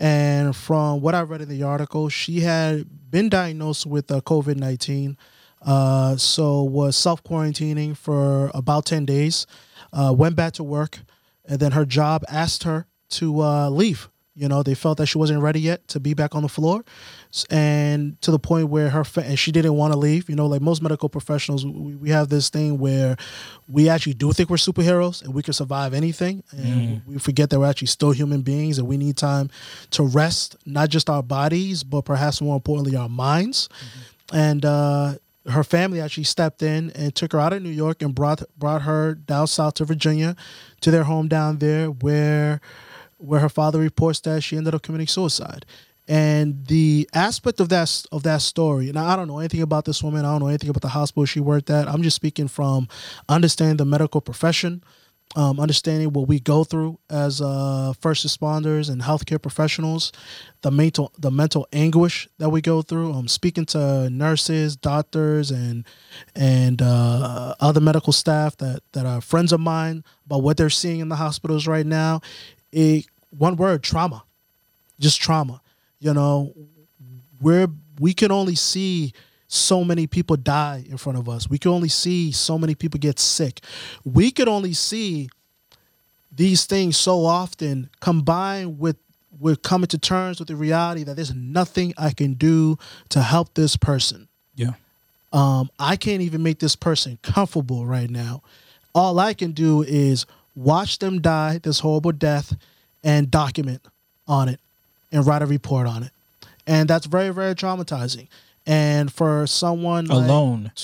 [0.00, 4.56] And from what I read in the article, she had been diagnosed with uh, COVID
[4.56, 5.16] 19.
[5.62, 9.46] Uh, so was self quarantining for about 10 days,
[9.92, 11.00] uh, went back to work,
[11.46, 14.10] and then her job asked her to uh, leave.
[14.36, 16.84] You know, they felt that she wasn't ready yet to be back on the floor,
[17.50, 20.28] and to the point where her fa- and she didn't want to leave.
[20.28, 23.16] You know, like most medical professionals, we, we have this thing where
[23.68, 27.60] we actually do think we're superheroes and we can survive anything, and we forget that
[27.60, 29.50] we're actually still human beings and we need time
[29.90, 33.68] to rest, not just our bodies, but perhaps more importantly, our minds.
[34.32, 35.14] And uh,
[35.48, 38.82] her family actually stepped in and took her out of New York and brought brought
[38.82, 40.34] her down south to Virginia,
[40.80, 42.60] to their home down there, where
[43.24, 45.64] where her father reports that she ended up committing suicide.
[46.06, 50.02] And the aspect of that of that story, and I don't know anything about this
[50.02, 50.26] woman.
[50.26, 51.88] I don't know anything about the hospital she worked at.
[51.88, 52.88] I'm just speaking from
[53.26, 54.84] understanding the medical profession,
[55.34, 60.12] um, understanding what we go through as uh, first responders and healthcare professionals,
[60.60, 63.10] the mental the mental anguish that we go through.
[63.10, 65.86] Um, speaking to nurses, doctors, and
[66.36, 71.00] and uh, other medical staff that that are friends of mine about what they're seeing
[71.00, 72.20] in the hospitals right now.
[72.72, 73.06] It
[73.38, 74.24] one word trauma,
[74.98, 75.60] just trauma.
[76.00, 76.54] You know,
[77.40, 77.68] we're
[77.98, 79.12] we can only see
[79.46, 81.48] so many people die in front of us.
[81.48, 83.60] We can only see so many people get sick.
[84.04, 85.28] We could only see
[86.34, 88.96] these things so often combined with
[89.38, 92.78] we're coming to terms with the reality that there's nothing I can do
[93.10, 94.28] to help this person.
[94.54, 94.72] Yeah.
[95.32, 98.42] Um, I can't even make this person comfortable right now.
[98.94, 102.56] All I can do is watch them die this horrible death
[103.04, 103.82] and document
[104.26, 104.58] on it
[105.12, 106.10] and write a report on it.
[106.66, 108.26] And that's very, very traumatizing.
[108.66, 110.72] And for someone alone.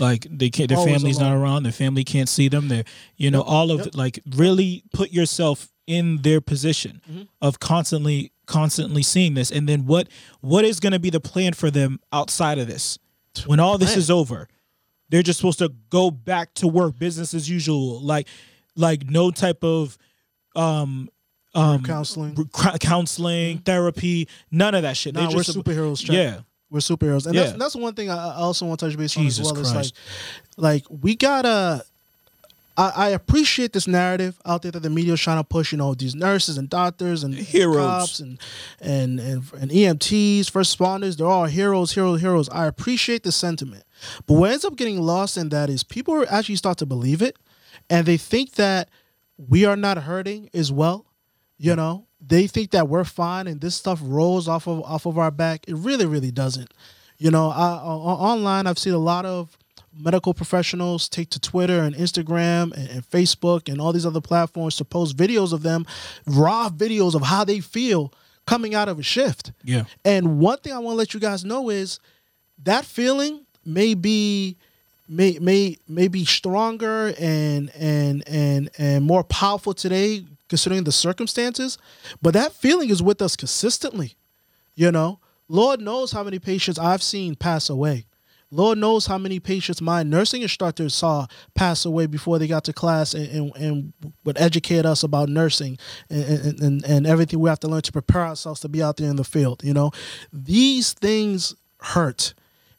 [0.00, 1.62] Like they can't, their family's not around.
[1.62, 2.66] Their family can't see them.
[2.66, 2.82] They're,
[3.16, 3.86] you know, Yep, all of yep.
[3.86, 3.94] it.
[3.94, 7.28] Like really put yourself in their position Mhm.
[7.40, 10.08] of constantly constantly seeing this and then what
[10.40, 12.98] what is going to be the plan for them outside of this
[13.46, 13.98] when all this Plan.
[13.98, 14.48] is over
[15.10, 18.26] they're just supposed to go back to work business as usual like
[18.76, 19.96] like no type of
[20.56, 21.08] um
[21.54, 22.34] um counseling.
[22.52, 26.06] cr- counseling therapy none of that shit Nah, we're just- superheroes.
[26.10, 26.40] Yeah
[26.70, 27.44] we're superheroes, and Yeah.
[27.44, 29.72] that's that's one thing I also want to touch base Jesus on as well.
[29.74, 29.94] Christ.
[29.94, 31.84] Is like, like we gotta.
[32.76, 35.70] I, I appreciate this narrative out there that the media is trying to push.
[35.70, 37.76] You know, these nurses and doctors and Heroes.
[37.86, 38.40] cops and
[38.80, 41.16] and and and EMTs, first responders.
[41.16, 42.48] They're all heroes, heroes, heroes.
[42.48, 43.84] I appreciate the sentiment,
[44.26, 47.36] but what ends up getting lost in that is people actually start to believe it,
[47.88, 48.88] and they think that
[49.36, 51.06] we are not hurting as well.
[51.56, 55.18] You know, they think that we're fine and this stuff rolls off of off of
[55.18, 55.68] our back.
[55.68, 56.72] It really, really doesn't.
[57.18, 59.56] You know, I, online I've seen a lot of
[59.96, 64.76] medical professionals take to Twitter and Instagram and, and Facebook and all these other platforms
[64.76, 65.86] to post videos of them,
[66.26, 68.12] raw videos of how they feel
[68.46, 69.52] coming out of a shift.
[69.62, 72.00] yeah And one thing I want to let you guys know is
[72.62, 74.56] that feeling may be
[75.08, 81.78] may may may be stronger and and and and more powerful today considering the circumstances,
[82.22, 84.14] but that feeling is with us consistently.
[84.76, 88.06] You know, Lord knows how many patients I've seen pass away.
[88.52, 92.72] Lord knows how many patients my nursing instructors saw pass away before they got to
[92.72, 95.76] class and, and, and would educate us about nursing
[96.08, 98.96] and, and, and, and everything we have to learn to prepare ourselves to be out
[98.96, 99.64] there in the field.
[99.64, 99.90] You know,
[100.32, 102.32] these things hurt.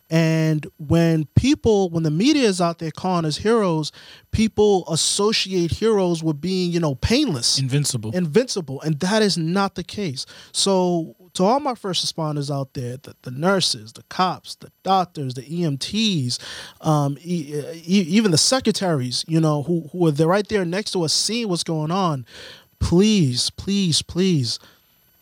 [0.09, 3.91] And when people, when the media is out there calling us heroes,
[4.31, 7.57] people associate heroes with being, you know, painless.
[7.59, 8.15] Invincible.
[8.15, 8.81] Invincible.
[8.81, 10.25] And that is not the case.
[10.51, 15.33] So to all my first responders out there the, the nurses the cops the doctors
[15.33, 16.39] the emts
[16.81, 20.91] um, e- e- even the secretaries you know who, who are there right there next
[20.91, 22.25] to us seeing what's going on
[22.79, 24.59] please please please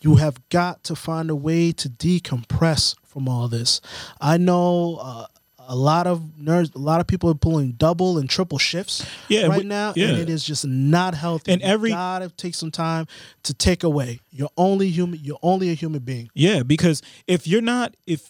[0.02, 3.80] you have got to find a way to decompress from all this
[4.19, 5.26] i know uh,
[5.65, 9.45] a lot of nerds, a lot of people are pulling double and triple shifts Yeah,
[9.47, 10.08] right we- now, yeah.
[10.10, 11.54] and it is just not healthy.
[11.54, 13.08] And You every- gotta take some time
[13.43, 14.19] to take away.
[14.30, 15.21] You're only human.
[15.23, 16.28] You're only a human being.
[16.34, 18.30] Yeah, because if you're not if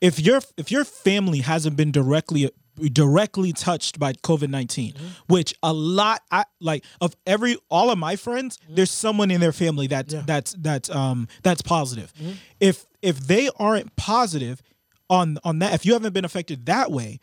[0.00, 2.50] if your if your family hasn't been directly
[2.92, 5.06] directly touched by COVID 19 Mm-hmm.
[5.32, 9.52] which a lot I like of every all of my friends, there's someone in their
[9.52, 10.16] family that's Mm-hmm.
[10.16, 10.20] Yeah.
[10.20, 10.26] Mm-hmm.
[10.26, 12.12] that's that's um that's positive.
[12.60, 14.60] If if they aren't positive
[15.08, 17.18] on on that, if you haven't been affected that way,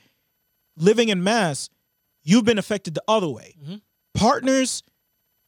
[0.77, 1.69] living in mass,
[2.23, 3.55] you've been affected the other way.
[3.61, 3.75] Mm-hmm.
[4.15, 4.81] Partners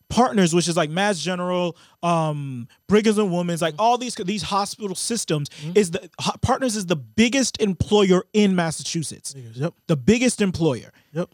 [0.09, 4.95] partners which is like mass general um brighams and women's like all these these hospital
[4.95, 6.09] systems is the
[6.41, 9.33] partners is the biggest employer in massachusetts.
[9.35, 9.73] Yep.
[9.87, 10.91] the biggest employer.
[11.13, 11.29] Yep.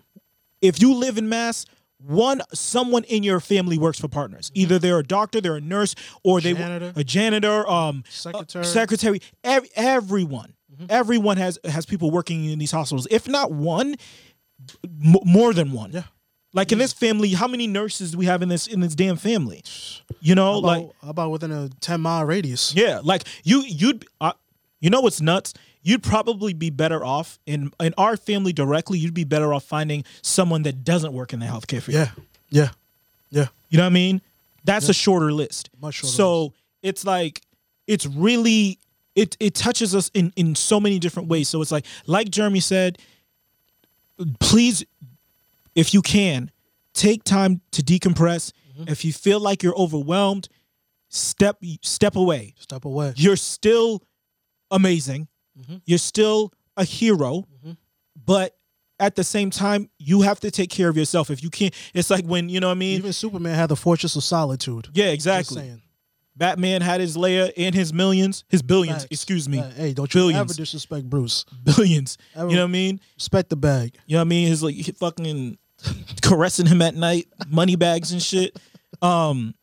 [0.62, 1.66] if you live in mass
[2.00, 4.52] one someone in your family works for partners.
[4.56, 6.94] Either they're a doctor they're a nurse or they Janitor.
[6.96, 8.64] a janitor um Secretary.
[8.64, 9.22] uh, secretary.
[9.44, 10.54] Ev- everyone.
[10.90, 13.06] Everyone has has people working in these hospitals.
[13.12, 13.96] If not one
[14.84, 15.92] m- more than one.
[15.92, 16.04] Yeah.
[16.54, 19.18] Like in this family how many nurses do we have in this in this damn
[19.18, 19.64] family
[20.20, 22.74] you know How about, like how about within a ten mile radius?
[22.76, 24.34] yeah like you you'd uh,
[24.80, 29.14] you know what's nuts you'd probably be better off in in our family directly you'd
[29.14, 32.10] be better off finding someone that doesn't work in the healthcare field Yeah.
[32.50, 32.70] Yeah.
[33.30, 33.48] Yeah.
[33.70, 34.22] you know what i mean
[34.64, 37.42] that's a shorter list Much shorter so it's like
[37.88, 38.78] it's really
[39.16, 42.60] it it touches us in in so many different ways so it's like like jeremy
[42.60, 42.98] said
[44.40, 44.84] please
[45.76, 46.52] if you can
[46.94, 48.90] take time to decompress Mm-hmm.
[48.90, 50.48] if you feel like you're overwhelmed
[51.10, 53.14] step step away Step away.
[53.18, 54.02] you're still
[54.72, 55.28] amazing
[55.60, 55.76] Mm-hmm.
[55.86, 57.44] you're still a hero
[58.26, 58.56] but
[59.02, 62.10] at the same time you have to take care of yourself if you can't it's
[62.10, 64.88] like when you know what i mean Even Superman had the Fortress of Solitude.
[64.94, 65.82] yeah exactly saying.
[66.36, 69.08] Batman had his leia and his millions his billions Facts.
[69.12, 71.46] excuse me Hey, don't you ever disrespect Bruce.
[71.64, 73.96] billions Ever- you know what i mean Respect the bag.
[74.08, 74.48] You know what I mean?
[74.48, 75.58] His like he fucking
[76.22, 78.58] caressing him at night, money bags and shit.
[79.02, 79.56] Um,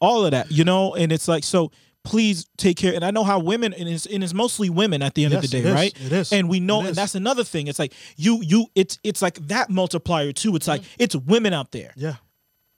[0.00, 1.70] all of that, you know, and it's like so.
[2.04, 2.92] Please take care.
[2.94, 5.42] And I know how women, and it's, and it's mostly women at the end of
[5.42, 5.72] the day, it is.
[5.72, 5.94] right?
[6.04, 6.32] It is.
[6.32, 7.68] And we know, and that's another thing.
[7.68, 10.56] It's like you, you, it's it's like that multiplier too.
[10.56, 11.92] It's like it's women out there.
[11.94, 12.16] Yeah.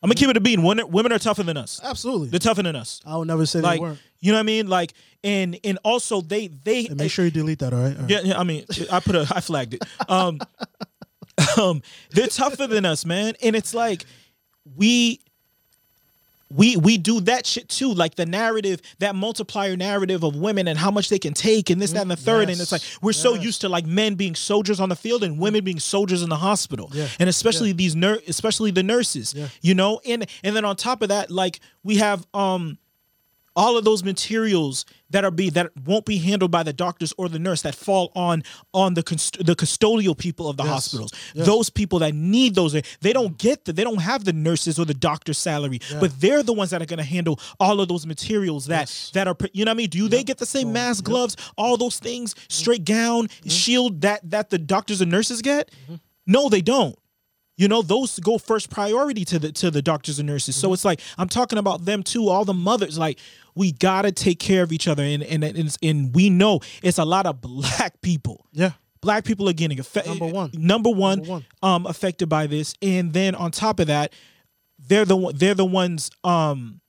[0.04, 0.62] I'm gonna keep it a bean.
[0.62, 1.80] Women, women are tougher than us.
[1.82, 2.28] Absolutely.
[2.28, 3.00] They're tougher than us.
[3.06, 3.98] I would never say Like they weren't.
[4.20, 4.66] you know what I mean?
[4.68, 4.92] Like
[5.24, 7.96] and and also they they And make sure you delete that, all right?
[7.96, 8.10] All right.
[8.10, 9.82] yeah, yeah, I mean, I put a, I flagged it.
[10.06, 10.40] Um,
[11.58, 14.04] um, they're tougher than us, man, and it's like
[14.76, 15.20] we,
[16.50, 17.92] we, we do that shit too.
[17.92, 21.80] Like the narrative, that multiplier narrative of women and how much they can take, and
[21.80, 22.48] this, that, and the third.
[22.48, 25.38] And it's like we're so used to like men being soldiers on the field and
[25.38, 29.48] women being soldiers in the hospital, Yeah, and especially these nur- especially the nurses, Yeah.
[29.62, 30.00] you know.
[30.07, 32.78] And and then on top of that, like we have um
[33.56, 37.28] all of those materials that are be that won't be handled by the doctors or
[37.28, 41.12] the nurse that fall on on the cust- the custodial people of the hospitals.
[41.34, 41.46] Yes.
[41.46, 44.84] Those people that need those, they don't get the, they don't have the nurses or
[44.84, 48.06] the doctor's salary, but they're the ones that are going to handle all of those
[48.06, 49.10] materials that Yes.
[49.14, 49.90] that are, you know what I mean?
[49.90, 53.48] Do they get the same mask, gloves, all those things, straight gown, mm-hmm.
[53.48, 55.70] shield that that the doctors and nurses get?
[55.84, 55.96] Mm-hmm.
[56.26, 56.98] No, they don't.
[57.56, 60.56] You know, those go first priority to the to the doctors and nurses.
[60.56, 62.28] So it's like I'm talking about them too.
[62.28, 63.18] All the mothers, like
[63.54, 67.04] we gotta take care of each other, and and and, and we know it's a
[67.04, 68.46] lot of black people.
[68.52, 68.72] Yeah.
[69.00, 70.18] Black people are getting affected.
[70.18, 70.50] Number one.
[70.54, 71.44] Number one, Number one.
[71.62, 74.12] um, affected by this, and then on top of that,
[74.78, 76.80] they're the they're the ones um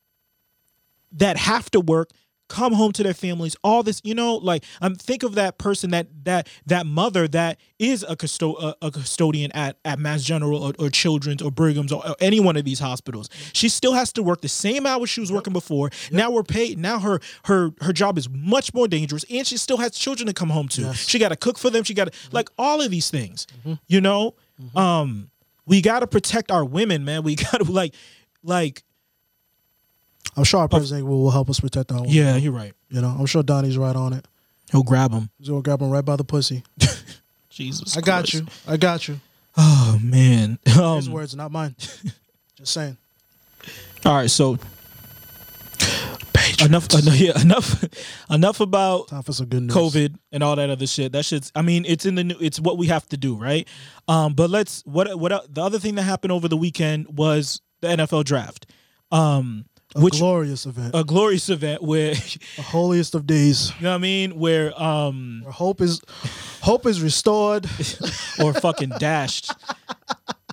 [1.11, 2.09] that have to work
[2.47, 5.89] come home to their families all this you know like um think of that person
[5.89, 10.63] that that that mother that is a custo- a, a custodian at at mass general
[10.63, 13.29] or, or children's or brigham's or, or any one of these hospitals.
[13.53, 15.89] She still has to work the same hours she was working before.
[16.11, 19.77] Now we're paid now her her her job is much more dangerous and she still
[19.77, 20.81] has children to come home to.
[20.83, 21.07] Yes.
[21.07, 23.47] she got to cook for them she got to like all of these things
[23.87, 24.35] you know?
[24.75, 25.29] Um
[25.65, 27.23] we got to protect our women man.
[27.23, 27.95] We got to like
[28.43, 28.83] like
[30.37, 31.99] I'm sure our president will, will help us protect our.
[31.99, 32.11] women.
[32.13, 34.25] yeah you're right You know, I'm sure Donnie's right on it.
[34.71, 35.29] he'll grab him.
[35.37, 36.63] He's gonna grab him right by the pussy.
[37.49, 38.33] jesus I got Christ.
[38.33, 38.45] you.
[38.67, 39.19] I got you.
[39.57, 41.75] oh man um, His words, not mine.
[42.57, 42.97] Just saying.
[44.05, 44.57] All right, so
[46.63, 47.83] enough, enough, yeah, enough,
[48.29, 49.73] enough about Time for some good news.
[49.75, 51.11] COVID and all that other shit.
[51.11, 51.51] That shit's.
[51.55, 52.23] I mean, it's in the.
[52.23, 53.67] new It's what we have to do, right?
[54.07, 54.83] Um, but let's.
[54.85, 55.17] What?
[55.19, 55.53] What?
[55.53, 58.67] The other thing that happened over the weekend was the NFL draft,
[59.11, 60.91] um, A which glorious event.
[60.93, 62.13] a glorious event where
[62.55, 63.71] the holiest of days.
[63.77, 66.01] you know what I mean, where um, Where hope is
[66.61, 67.65] hope is restored.
[68.43, 69.53] or fucking dashed.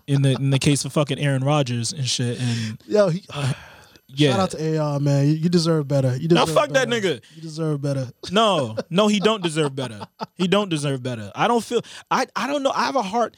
[0.07, 3.25] In the in the case of fucking Aaron Rodgers and shit, and Yo, he,
[4.09, 5.29] yeah, shout out to AR, man.
[5.29, 6.17] You, deserve better.
[6.17, 7.19] You deserve fuck that better.
[7.19, 7.23] nigga.
[7.37, 8.11] You deserve better.
[8.33, 10.01] No, no, he don't deserve better.
[10.35, 11.31] He don't deserve better.
[11.35, 11.83] I don't feel.
[12.11, 12.73] I I don't know.
[12.75, 13.37] I have a hard.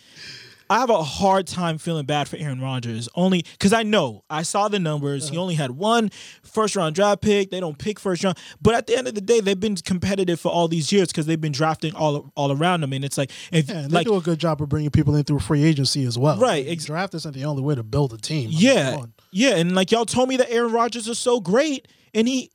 [0.70, 4.42] I have a hard time feeling bad for Aaron Rodgers only because I know I
[4.42, 5.28] saw the numbers.
[5.28, 5.42] He uh-huh.
[5.42, 6.10] only had one
[6.42, 7.50] first round draft pick.
[7.50, 10.40] They don't pick first round, but at the end of the day, they've been competitive
[10.40, 12.92] for all these years because they've been drafting all all around them.
[12.92, 15.14] And it's like if Yeah, and like they do a good job of bringing people
[15.16, 16.38] in through free agency as well.
[16.38, 18.48] Right, ex- draft isn't the only way to build a team.
[18.48, 21.40] I mean, Yeah, come yeah, and like y'all told me that Aaron Rodgers is so
[21.40, 22.52] great, and he,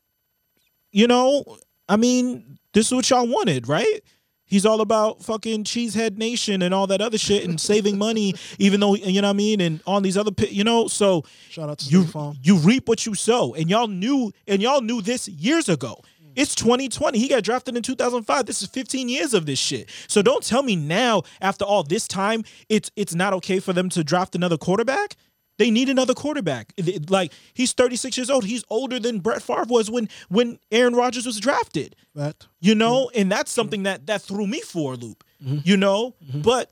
[0.91, 1.43] you know,
[1.89, 4.01] I mean, this is what y'all wanted, right?
[4.49, 8.79] He's all about fucking cheesehead nation and all that other shit and saving money, even
[8.79, 11.77] though you know what I mean, and on these other, you know, so Shout out
[11.79, 15.69] to you you reap what you sow, and y'all knew, and y'all knew this years
[15.69, 16.01] ago.
[16.23, 16.31] Mm.
[16.35, 17.19] It's 2020.
[17.19, 18.45] He got drafted in 2005.
[18.45, 19.89] This is 15 years of this shit.
[20.07, 23.89] So don't tell me now, after all this time, it's it's not okay for them
[23.89, 25.15] to draft another quarterback.
[25.59, 26.73] They need another quarterback.
[27.09, 28.45] Like he's 36 years old.
[28.45, 31.95] He's older than Brett Favre was when when Aaron Rodgers was drafted.
[32.15, 35.23] That You know, and that's something that that threw me for a loop.
[35.43, 35.59] Mm-hmm.
[35.65, 36.71] You know, but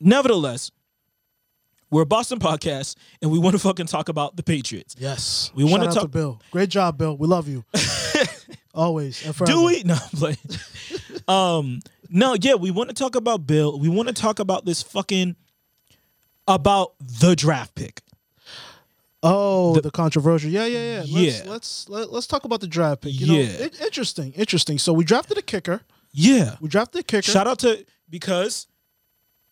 [0.00, 0.70] nevertheless,
[1.90, 4.94] we're a Boston podcast, and we want to fucking talk about the Patriots.
[4.98, 5.50] yes.
[5.54, 6.40] We Shout out talk- to Bill.
[6.50, 7.16] Great job, Bill.
[7.16, 7.64] We love you.
[8.74, 9.20] Always.
[9.46, 9.82] Do we?
[9.84, 10.36] No, playing.
[11.26, 13.78] um, no, yeah, we want to talk about Bill.
[13.78, 15.34] We want to talk about this fucking
[16.46, 18.00] about the draft pick.
[19.22, 20.48] Oh, the, controversial.
[20.50, 20.98] Yeah, yeah, yeah.
[21.00, 21.10] Let's,
[21.44, 21.50] Yeah.
[21.50, 23.18] Let's let, let's talk about the draft pick.
[23.20, 23.64] You know, Yeah.
[23.66, 24.78] it, interesting, interesting.
[24.78, 25.80] So we drafted a kicker.
[26.12, 26.56] Yeah.
[26.60, 27.22] We drafted a kicker.
[27.30, 28.66] Shout out to because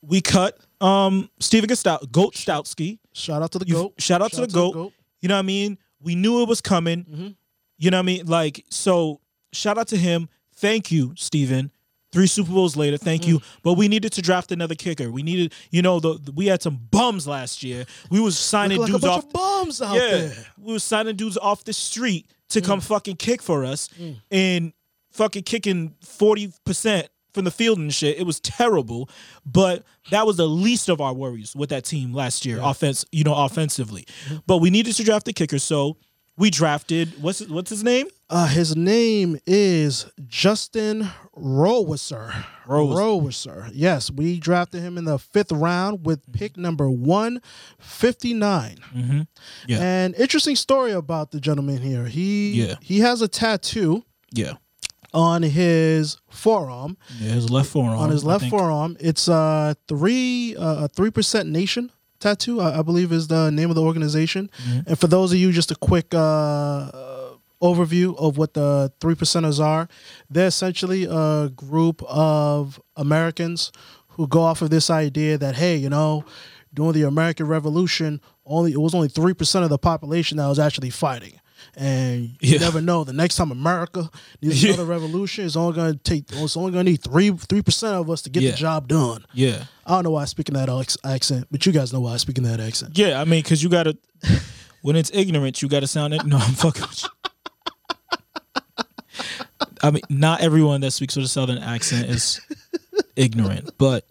[0.02, 2.98] we cut um Steven Stout Goat Stoutsky.
[3.12, 3.94] Shout out to the You- goat.
[3.98, 4.92] Shout out to the goat.
[5.20, 5.78] You know what I mean?
[6.00, 7.04] We knew it was coming.
[7.04, 7.28] Mm-hmm.
[7.78, 8.26] You know what I mean?
[8.26, 9.20] Like, so
[9.52, 10.28] shout out to him.
[10.54, 11.70] Thank you, Steven.
[12.12, 13.28] Three Super Bowls later, thank Mm.
[13.28, 13.42] you.
[13.62, 15.10] But we needed to draft another kicker.
[15.10, 17.84] We needed, you know, the, the- we had some bums last year.
[18.10, 19.24] We was signing like dudes off.
[19.24, 20.28] of bombs out yeah, there.
[20.30, 20.44] Mm.
[20.58, 23.88] we was signing dudes off the street to come fucking kick for us,
[24.30, 24.72] and
[25.12, 28.16] fucking kicking forty percent from the field and shit.
[28.18, 29.10] It was terrible,
[29.44, 33.24] but that was the least of our worries with that team last year, offense, you
[33.24, 34.06] know, offensively.
[34.26, 34.36] Mm-hmm.
[34.46, 35.96] But we needed to draft a kicker, so
[36.38, 38.06] we drafted what's his, what's his name?
[38.28, 42.32] Uh, his name is Justin Rohrwasser.
[42.66, 43.70] Rohrwasser.
[43.72, 47.40] Yes, we drafted him in the fifth round with pick number one
[47.78, 48.78] fifty nine.
[48.94, 49.20] Mm-hmm.
[49.68, 49.78] Yeah.
[49.80, 52.06] And interesting story about the gentleman here.
[52.06, 52.74] He Yeah.
[52.80, 54.54] he has a tattoo Yeah,
[55.14, 56.96] on his forearm.
[57.20, 57.98] yeah, his left forearm.
[57.98, 58.96] on his left forearm.
[58.98, 61.92] It's a three uh, a three percent nation
[62.26, 62.60] tattoo.
[62.60, 64.50] I, I believe is the name of the organization.
[64.58, 64.88] Mm-hmm.
[64.88, 67.30] And for those of you, just a quick uh, uh,
[67.62, 69.88] overview of what the three percenters are.
[70.28, 73.72] They're essentially a group of Americans
[74.08, 76.24] who go off of this idea that hey, you know,
[76.72, 80.58] during the American Revolution, only it was only three percent of the population that was
[80.58, 81.40] actually fighting.
[81.78, 82.58] And you Yeah.
[82.60, 83.04] never know.
[83.04, 84.08] The next time America
[84.40, 84.70] needs Yeah.
[84.74, 86.24] another revolution, it's only gonna take.
[86.32, 88.52] It's only gonna need three three percent of us to get Yeah.
[88.52, 89.26] the job done.
[89.34, 89.64] Yeah.
[89.84, 90.70] I don't know why I'm speaking that
[91.04, 92.96] accent, but you guys know why I'm speaking that accent.
[92.96, 93.96] Yeah, I mean, because you gotta
[94.80, 96.24] when it's ignorant, you gotta sound it.
[96.24, 97.08] No, I'm fucking with you.
[99.82, 102.40] I mean, not everyone that speaks with a southern accent is
[103.16, 104.04] ignorant, but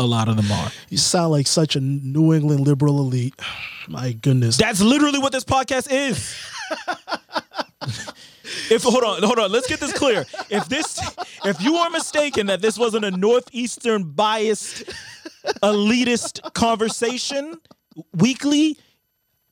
[0.00, 0.70] a lot of them are.
[0.88, 3.34] You sound like such a New England liberal elite.
[3.88, 4.56] My goodness.
[4.56, 6.34] That's literally what this podcast is.
[8.70, 10.24] if hold on, hold on, let's get this clear.
[10.48, 11.00] If this,
[11.44, 14.84] if you are mistaken that this wasn't a northeastern biased,
[15.62, 17.56] elitist conversation
[18.14, 18.78] weekly,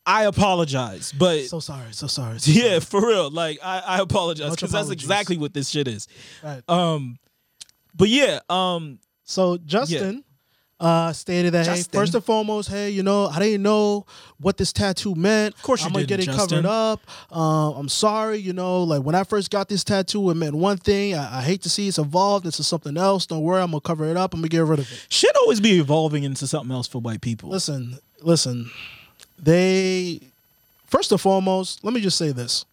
[0.06, 1.12] I apologize.
[1.12, 1.92] But so sorry.
[1.92, 2.38] So sorry.
[2.38, 6.08] so yeah, for real, like I, I apologize because that's exactly what this shit is.
[6.42, 6.62] Right.
[6.68, 7.18] Um,
[7.94, 10.24] but yeah, um, So Justin
[10.80, 14.06] uh, stated that hey, first and foremost, hey, you know, I didn't know
[14.40, 15.56] what this tattoo meant.
[15.56, 16.62] Of course you I'm gonna get it Justin.
[16.62, 17.00] covered up.
[17.32, 20.76] Uh, I'm sorry, you know, like when I first got this tattoo, it meant one
[20.76, 21.14] thing.
[21.14, 23.26] I, I hate to see it's evolved into something else.
[23.26, 24.34] Don't worry, I'm gonna cover it up.
[24.34, 25.06] I'm gonna get rid of it.
[25.08, 27.48] shit always be evolving into something else for white people.
[27.50, 28.70] Listen, listen.
[29.38, 30.20] They
[30.86, 32.64] first and foremost, let me just say this.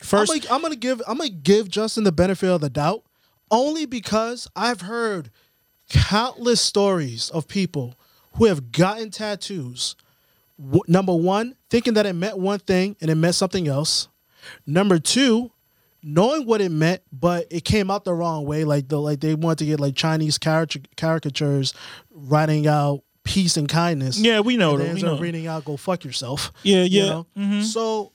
[0.00, 3.02] First, I'm gonna, I'm gonna give I'm gonna give Justin the benefit of the doubt,
[3.50, 5.30] only because I've heard
[5.88, 7.94] countless stories of people
[8.34, 9.96] who have gotten tattoos.
[10.58, 14.08] W- number one, thinking that it meant one thing and it meant something else.
[14.66, 15.50] Number two,
[16.02, 18.64] knowing what it meant, but it came out the wrong way.
[18.64, 21.74] Like the like they wanted to get like Chinese caricature, caricatures
[22.12, 24.18] writing out peace and kindness.
[24.18, 25.18] yeah, we know And We up know.
[25.18, 27.08] reading out "Go fuck yourself." Yeah, you yeah.
[27.08, 27.26] know?
[27.38, 27.62] Mhm.
[27.62, 28.12] So,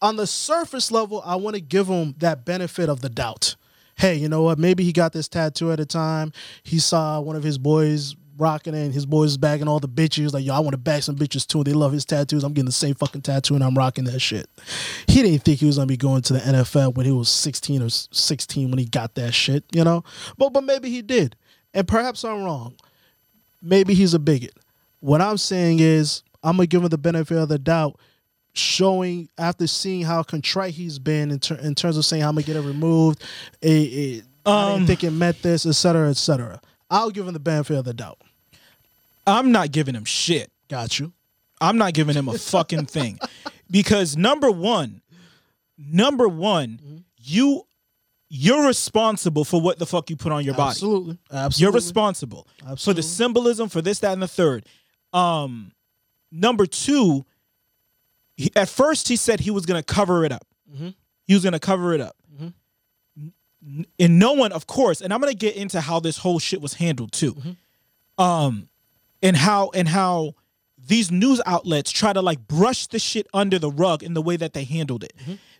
[0.00, 3.54] on the surface level, I want to give them that benefit of the doubt.
[4.02, 4.58] Hey, you know what?
[4.58, 6.32] Maybe he got this tattoo at a time.
[6.64, 10.32] He saw one of his boys rocking it, and his boys bagging all the bitches.
[10.32, 11.62] Like, yo, I want to bag some bitches too.
[11.62, 12.42] They love his tattoos.
[12.42, 14.50] I'm getting the same fucking tattoo, and I'm rocking that shit.
[15.06, 17.80] He didn't think he was gonna be going to the NFL when he was 16
[17.80, 19.64] or 16 when he got that shit.
[19.72, 20.02] You know,
[20.36, 21.36] but but maybe he did,
[21.72, 22.74] and perhaps I'm wrong
[23.62, 24.54] maybe he's a bigot.
[25.00, 27.98] What I'm saying is, I'm gonna give him the benefit of the doubt,
[28.54, 32.42] showing after seeing how contrite he's been in, ter- in terms of saying I'm gonna
[32.46, 33.22] get it removed.
[33.60, 36.60] It, it, I Um, didn't think it meant this, etc., cetera, et cetera.
[36.90, 38.18] I'll give him the benefit of the doubt.
[39.26, 40.50] I'm not giving him shit.
[40.68, 41.12] Got you.
[41.60, 43.18] I'm not giving him a fucking thing.
[43.70, 45.00] Because number one,
[45.78, 46.96] number one, Mm-hmm.
[47.22, 47.62] you
[48.28, 50.70] you're responsible for what the fuck you put on your body.
[50.70, 51.18] Absolutely.
[51.30, 51.62] Absolutely.
[51.62, 52.46] You're responsible
[52.78, 54.64] for the symbolism, for this, that, and the third.
[55.14, 55.72] Um,
[56.30, 57.24] number two,
[58.42, 60.46] he, at first he said he was gonna cover it up.
[60.74, 60.94] Mhm.
[61.26, 62.16] He was gonna cover it up.
[62.40, 62.52] Mhm.
[63.98, 66.74] And no one, of course, and I'm gonna get into how this whole shit was
[66.74, 67.36] handled too.
[68.18, 68.68] Um,
[69.22, 70.34] and how and how
[70.76, 74.36] these news outlets try to like brush the shit under the rug in the way
[74.36, 75.12] that they handled it.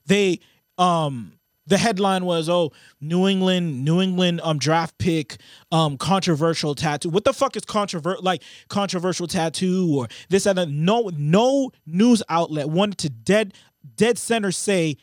[0.05, 0.41] They
[0.78, 1.35] um
[1.66, 5.36] the headline was oh New England New England um draft pick
[5.70, 7.08] um controversial tattoo.
[7.08, 10.68] What the fuck is controversial like controversial tattoo or this and that?
[10.68, 13.54] No no news outlet wanted to dead
[13.96, 14.96] dead center say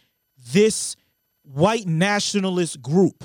[0.54, 0.96] this
[1.44, 3.24] white nationalist group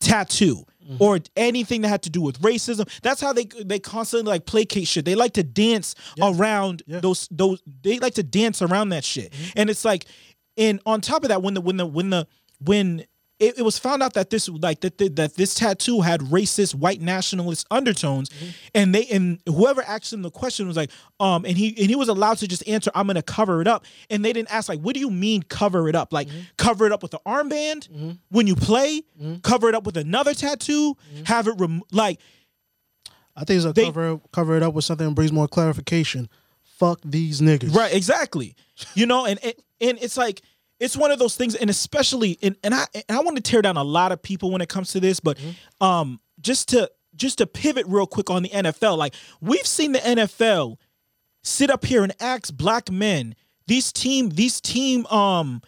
[0.00, 0.64] tattoo
[0.98, 2.88] or anything that had to do with racism.
[3.02, 5.04] That's how they they constantly like placate shit.
[5.04, 6.98] They like to dance around Yeah.
[7.00, 7.62] those those.
[7.82, 9.32] They like to dance around that shit.
[9.54, 10.06] And it's like,
[10.56, 12.26] and on top of that, when the when the when the
[12.64, 13.04] when
[13.40, 16.74] it, it was found out that this like that that that this tattoo had racist
[16.74, 18.50] white nationalist undertones, mm-hmm.
[18.74, 21.96] and they and whoever asked him the question was like, um, and he and he
[21.96, 24.80] was allowed to just answer, I'm gonna cover it up, and they didn't ask like,
[24.80, 26.12] what do you mean cover it up?
[26.12, 26.40] Like mm-hmm.
[26.58, 28.10] cover it up with an armband mm-hmm.
[28.28, 29.02] when you play,
[29.42, 32.20] cover it up with another tattoo, have it rem- like
[33.36, 36.28] I think it's a They- cover cover it up with something that brings more clarification.
[36.78, 37.74] Fuck these niggas.
[37.74, 38.54] Right, exactly.
[38.94, 40.42] You know, and and, and it's like
[40.80, 43.62] it's one of those things, and especially and, and I and I want to tear
[43.62, 45.38] down a lot of people when it comes to this, but
[45.80, 49.98] um just to just to pivot real quick on the NFL, like we've seen the
[49.98, 50.78] NFL
[51.42, 53.34] sit up here and ask black men,
[53.66, 55.60] these team, these team um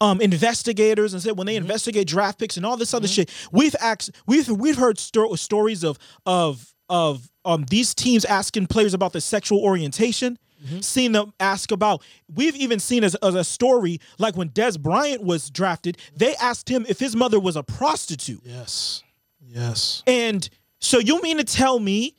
[0.00, 3.74] um investigators and said when they investigate draft picks and all this other shit we've
[3.80, 9.10] asked we've we've heard sto- stories of of of um these teams asking players about
[9.12, 10.38] their sexual orientation
[10.80, 12.02] seen them ask about
[12.34, 16.68] we've even seen as, as a story like when Dez Bryant was drafted they asked
[16.68, 19.02] him if his mother was a prostitute Yes.
[19.40, 20.02] Yes.
[20.06, 20.48] and
[20.80, 22.14] so you mean to tell me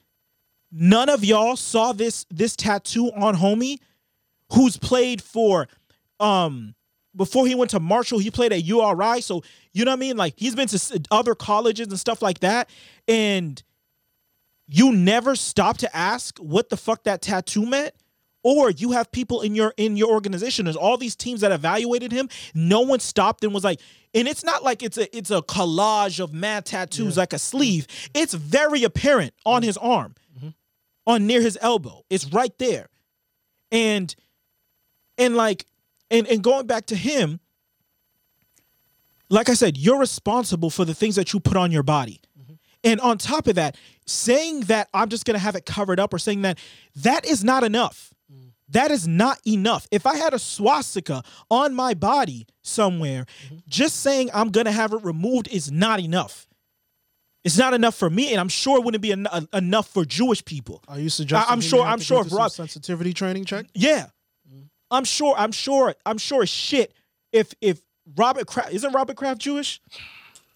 [0.72, 3.78] none of y'all saw this this tattoo on homie
[4.54, 5.68] who's played for
[6.20, 6.76] um
[7.16, 9.20] before he went to Marshall, he played at URI.
[9.22, 10.16] So you know what I mean?
[10.16, 12.70] Like he's been to other colleges and stuff like that.
[13.08, 13.62] And
[14.68, 17.94] you never stopped to ask what the fuck that tattoo meant
[18.44, 20.66] or you have people in your in your organization.
[20.66, 22.30] There's all these teams that evaluated him.
[22.54, 23.80] No one stopped and was like
[24.14, 27.88] and it's not like it's a it's a collage of mad tattoos like a sleeve.
[28.14, 29.68] It's very apparent on mm-hmm.
[29.68, 30.50] his arm mm-hmm.
[31.06, 32.04] on near his elbow.
[32.10, 32.90] It's right there.
[33.72, 34.14] And
[35.18, 35.66] and like
[36.10, 37.40] and and going back to him
[39.30, 42.20] like i said you're responsible for the things that you put on your body.
[42.40, 42.54] Mm-hmm.
[42.84, 43.78] And on top of that
[44.08, 46.58] saying that i'm just gonna have it covered up or saying that
[46.96, 48.12] that is not enough
[48.70, 53.57] that is not enough if i had a swastika on my body somewhere mm-hmm.
[53.67, 56.47] just saying i'm gonna have it removed is not enough
[57.43, 60.03] it's not enough for me and i'm sure it wouldn't be en- en- enough for
[60.05, 61.51] jewish people Are you suggesting?
[61.51, 63.65] I'm sure- I'm sure Rob- sensitivity training check.
[63.74, 64.07] Yeah.
[64.47, 64.63] Mm-hmm.
[64.91, 66.93] I'm sure I'm sure I'm sure shit
[67.32, 67.82] if if
[68.15, 69.82] Robert Kraft isn't Robert Kraft Jewish?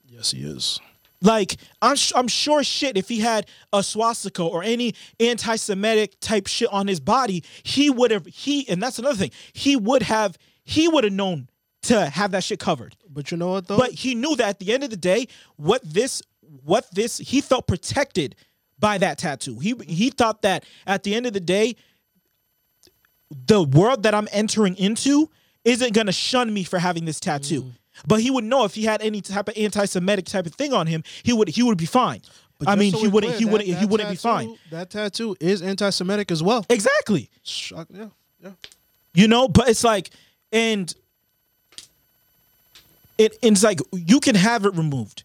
[0.05, 0.79] Yes, he is.
[1.23, 6.47] Like I'm sh- I'm sure shit if he had a swastika or any anti-Semitic type
[6.47, 9.31] shit on his body, he would have he and that's another thing.
[9.53, 11.47] He would have he would have known
[11.83, 12.95] to have that shit covered.
[13.09, 13.77] But you know what though?
[13.77, 16.21] But he knew that at the end of the day, what this
[16.63, 18.35] what this he felt protected
[18.77, 19.59] by that tattoo.
[19.59, 21.77] He he thought that at the end of the day,
[23.47, 25.29] the world that I'm entering into
[25.63, 27.61] isn't gonna shun me for having this tattoo.
[27.61, 27.71] Mm.
[28.05, 30.87] But he would know if he had any type of anti-Semitic type of thing on
[30.87, 32.21] him, he would he would be fine.
[32.59, 34.57] But I mean, so he wouldn't clear, he that- wouldn't he wouldn't be fine.
[34.71, 36.65] That tattoo is anti-Semitic as well.
[36.69, 37.29] Exactly.
[37.43, 38.07] Shock- Yeah,
[38.43, 38.51] yeah.
[39.13, 40.09] You know, but it's like,
[40.51, 40.93] and
[43.17, 45.23] it it's like you can have it removed,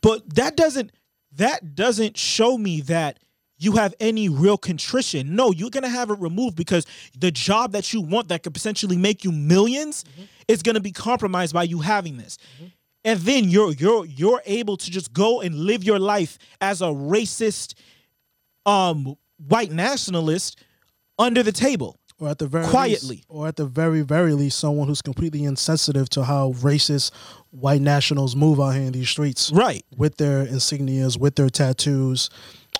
[0.00, 0.90] but that doesn't
[1.36, 3.18] that doesn't show me that
[3.58, 5.34] you have any real contrition.
[5.34, 6.86] No, you're gonna have it removed because
[7.18, 10.04] the job that you want that could potentially make you 1000000s
[10.48, 12.38] is gonna be compromised by you having this.
[13.04, 16.86] And then you're you're you're able to just go and live your life as a
[16.86, 17.74] racist
[18.64, 19.16] um
[19.48, 20.60] white nationalist
[21.18, 21.98] under the table.
[22.18, 23.16] Or at the very Quietly.
[23.16, 27.10] least, or at the very very least, someone who's completely insensitive to how racist
[27.50, 29.52] white nationals move out here in these streets.
[29.52, 29.84] Right.
[29.96, 32.30] with their insignias, with their tattoos,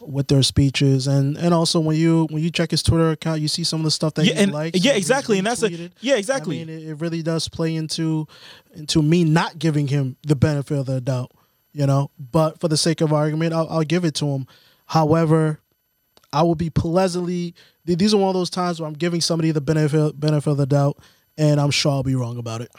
[0.01, 3.49] with their speeches, and and also when you when you check his Twitter account, you
[3.49, 4.81] see some of the stuff that Yeah, he likes.
[4.83, 6.63] yeah, exactly, and that's a- yeah, exactly.
[6.63, 8.27] I mean, it, it really does play into
[8.75, 11.31] into me not giving him the benefit of the doubt,
[11.75, 12.11] you know.
[12.19, 14.47] But for the sake of argument, I'll, I'll give it to him.
[14.87, 15.61] However,
[16.37, 17.55] I will be pleasantly.
[17.87, 20.67] These are one of those times where I'm giving somebody the benefit benefit of the
[20.67, 20.99] doubt,
[21.39, 22.71] and I'm sure I'll be wrong about it.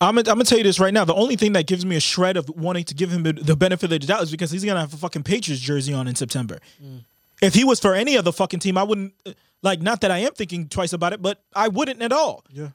[0.00, 1.04] I'm gonna, I'm gonna tell you this right now.
[1.04, 3.84] The only thing that gives me a shred of wanting to give him the- benefit
[3.84, 6.58] of the doubt is because he's gonna have a fucking Patriots jersey on in September.
[6.84, 7.04] Mm.
[7.40, 9.12] If he was for any other fucking team, I wouldn't
[9.62, 9.80] like.
[9.80, 12.42] Not that I am thinking twice about it, but I wouldn't at all.
[12.50, 12.70] Yeah.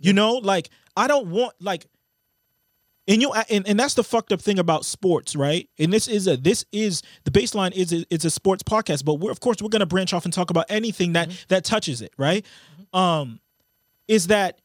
[0.00, 1.84] You know, like I don't want like.
[3.08, 5.66] And you and, and that's the fucked up thing about sports, right?
[5.78, 9.14] And this is a this is the baseline is a, it's a sports podcast, but
[9.14, 12.12] we're of course we're gonna branch off and talk about anything that that touches it,
[12.18, 12.44] right?
[12.92, 13.40] Um,
[14.08, 14.60] is that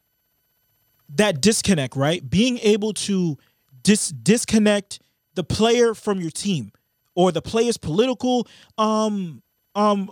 [1.16, 2.28] that disconnect, right?
[2.28, 3.38] Being able to
[3.82, 5.00] dis- disconnect
[5.34, 6.70] the player from your team
[7.14, 9.42] or the player's political um
[9.74, 10.10] um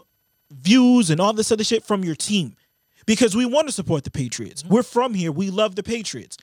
[0.50, 2.56] views and all this other shit from your team.
[3.04, 4.64] Because we want to support the Patriots.
[4.64, 5.32] We're from here.
[5.32, 6.38] We love the Patriots.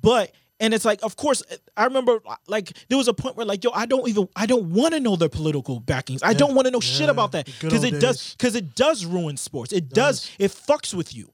[0.00, 1.42] But and it's like, of course,
[1.76, 4.70] I remember like there was a point where like, yo, I don't even I don't
[4.70, 6.22] want to know their political backings.
[6.22, 9.36] I don't want to know shit about that because it does because it does ruin
[9.36, 9.72] sports.
[9.72, 10.30] It does.
[10.38, 11.30] It fucks with you.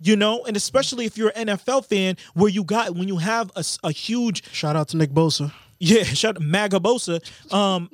[0.00, 3.50] You know, and especially if you're an NFL fan, where you got when you have
[3.56, 5.52] a huge Shout out to Nick Bosa.
[5.80, 7.20] yeah, shout out Maga Bosa.
[7.52, 7.90] Um,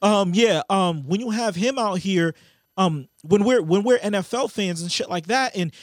[0.00, 2.34] um, yeah, um, when you have him out here,
[2.78, 5.74] um, when we're when we're NFL fans and shit like that, and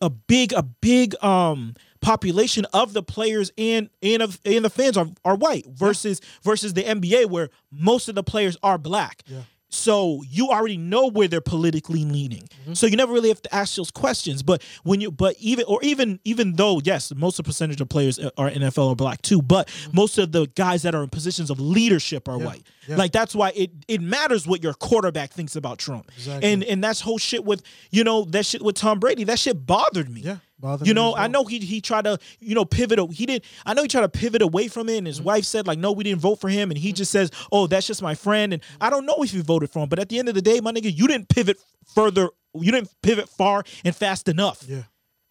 [0.00, 4.96] a big a big um population of the players and and of and the fans
[4.96, 9.22] are are white versus versus the NBA where most of the players are black.
[9.26, 9.42] Yeah.
[9.70, 12.42] So you already know where they're politically leaning.
[12.42, 12.74] Mm-hmm.
[12.74, 14.42] So you never really have to ask those questions.
[14.42, 17.88] But when you, but even or even even though yes, most of the percentage of
[17.88, 19.96] players are NFL are black too, but mm-hmm.
[19.96, 22.66] most of the guys that are in positions of leadership are white.
[22.88, 22.96] yeah.
[22.96, 26.10] Like that's why it it matters what your quarterback thinks about Trump.
[26.16, 26.52] Exactly.
[26.52, 29.24] And and that's whole shit with you know that shit with Tom Brady.
[29.24, 30.22] That shit bothered me.
[30.22, 31.16] Yeah, bothered You know, well.
[31.22, 32.98] I know he he tried to you know pivot.
[33.12, 33.44] He did.
[33.66, 35.06] I know he tried to pivot away from it, and Mm-hmm.
[35.06, 37.66] his wife said like, "No, we didn't vote for him," and he just says, "Oh,
[37.66, 40.08] that's just my friend." And I don't know if you voted for him, but at
[40.08, 41.58] the end of the day, my nigga, you didn't pivot
[41.94, 42.28] further.
[42.54, 44.82] You didn't pivot far and fast enough Yeah,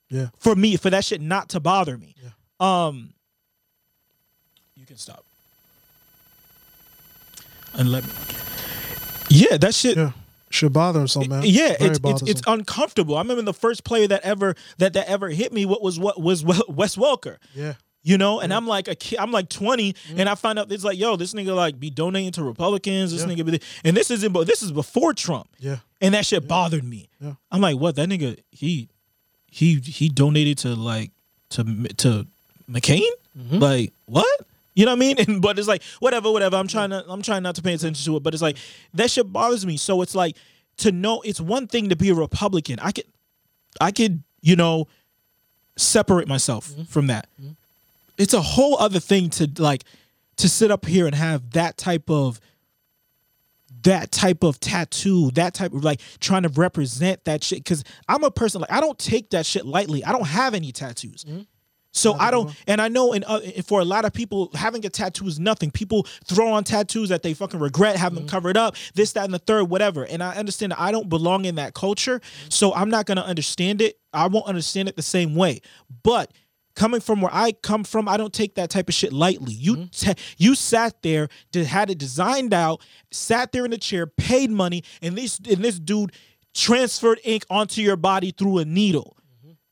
[0.10, 0.28] yeah.
[0.40, 2.16] for me for that shit not to bother me.
[2.22, 2.30] Yeah.
[2.88, 3.14] Um,
[4.76, 5.24] you can stop
[7.74, 8.12] and let me.
[9.30, 9.98] Yeah, that shit.
[9.98, 10.12] Yeah,
[10.50, 11.44] should bother him so man.
[11.46, 13.16] Yeah, Very it's, it's it's uncomfortable.
[13.16, 15.66] I remember the first player that ever that that ever hit me.
[15.66, 17.38] What was what was Wes Welker.
[17.54, 20.72] yeah, You know, and I'm like a kid, I'm like 20, and I find out
[20.72, 23.12] it's like, yo, this nigga like be donating to Republicans.
[23.12, 23.28] This Yeah.
[23.36, 25.78] nigga, be, and this isn't, but this is before Trump, Yeah.
[26.02, 27.10] and that shit bothered me.
[27.22, 27.34] Yeah.
[27.52, 27.96] I'm like, what?
[27.96, 28.90] That nigga, he,
[29.52, 31.12] he, he donated to like
[31.52, 31.64] to
[31.98, 32.26] to
[32.70, 33.02] McCain.
[33.38, 33.58] Mm-hmm.
[33.60, 34.40] Like what?
[34.80, 35.16] You know what I mean?
[35.28, 36.56] And but it's like whatever, whatever.
[36.56, 38.58] I'm trying to, I'm trying not to pay attention to it, but it's like
[38.94, 39.76] that shit bothers me.
[39.78, 40.38] So it's like
[40.78, 42.80] to know it's one thing to be a Republican.
[42.80, 43.06] I could,
[43.82, 44.88] I could, you know,
[45.76, 46.84] separate myself Mm-hmm.
[46.84, 47.28] from that.
[48.18, 49.84] It's a whole other thing to like
[50.38, 52.40] to sit up here and have that type of
[53.84, 57.64] that type of tattoo, that type of like trying to represent that shit.
[57.66, 60.04] Cause I'm a person like I don't take that shit lightly.
[60.04, 61.26] I don't have any tattoos.
[61.92, 62.56] So I don't, uh-huh.
[62.68, 65.40] and I know, in, uh, and for a lot of people, having a tattoo is
[65.40, 65.72] nothing.
[65.72, 68.30] People throw on tattoos that they fucking regret, have them mm-hmm.
[68.30, 70.06] covered up, this, that, and the third, whatever.
[70.06, 72.50] And I understand that I don't belong in that culture, mm-hmm.
[72.50, 74.00] so I'm not gonna understand it.
[74.14, 75.62] I won't understand it the same way.
[76.04, 76.32] But
[76.76, 79.54] coming from where I come from, I don't take that type of shit lightly.
[79.54, 80.12] You mm-hmm.
[80.12, 82.82] ta- you sat there, did, had it designed out,
[83.12, 86.14] sat there in the chair, paid money, and this and this dude
[86.54, 89.18] transferred ink onto your body through a needle.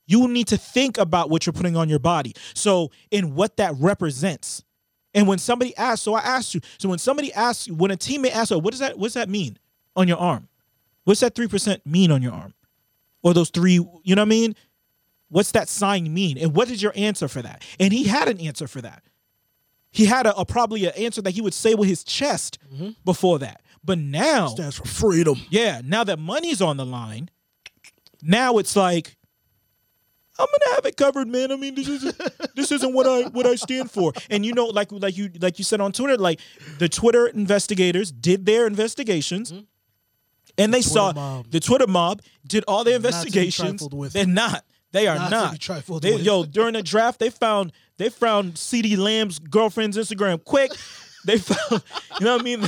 [0.08, 2.34] You need to think about what you're putting on your body.
[2.54, 4.64] So, in what that represents.
[5.14, 6.60] And when somebody asks, so I asked you.
[6.78, 9.14] So when somebody asks you, when a teammate asks, oh, what does that what does
[9.14, 9.58] that mean
[9.96, 10.48] on your arm?
[11.04, 12.54] What's that three percent mean on your arm?
[13.22, 14.56] Or those three, you know what I mean?
[15.28, 16.38] What's that sign mean?
[16.38, 17.64] And what is your answer for that?
[17.78, 19.02] And he had an answer for that.
[19.90, 22.90] He had a, a probably an answer that he would say with his chest mm-hmm.
[23.04, 23.62] before that.
[23.82, 25.40] But now, Stands for freedom.
[25.50, 27.30] yeah, now that money's on the line,
[28.22, 29.16] now it's like
[30.38, 31.50] I'm gonna have it covered, man.
[31.52, 32.16] I mean, this isn't
[32.54, 34.12] this isn't what I what I stand for.
[34.30, 36.40] And you know, like like you like you said on Twitter, like
[36.78, 39.52] the Twitter investigators did their investigations.
[39.52, 39.64] Mm-hmm.
[40.60, 41.50] And they saw mob.
[41.50, 43.86] the Twitter mob did all their Not to be investigations.
[44.12, 44.64] They're not.
[44.90, 45.60] They are Not not.
[45.60, 46.22] trifled They- with.
[46.22, 50.72] yo, during the draft, they found they found CeeDee Lamb's girlfriend's Instagram quick.
[51.26, 51.82] They found,
[52.20, 52.60] you know what I mean?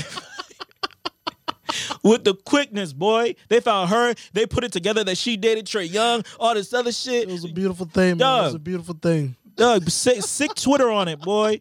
[2.03, 3.35] With the quickness, boy.
[3.49, 4.15] They found her.
[4.33, 7.29] They put it together that she dated Trae Young, all this other shit.
[7.29, 8.41] It was a beautiful thing, man.
[8.41, 9.37] It was a beautiful thing.
[9.55, 11.61] Doug, sick, sick Twitter on it, boy.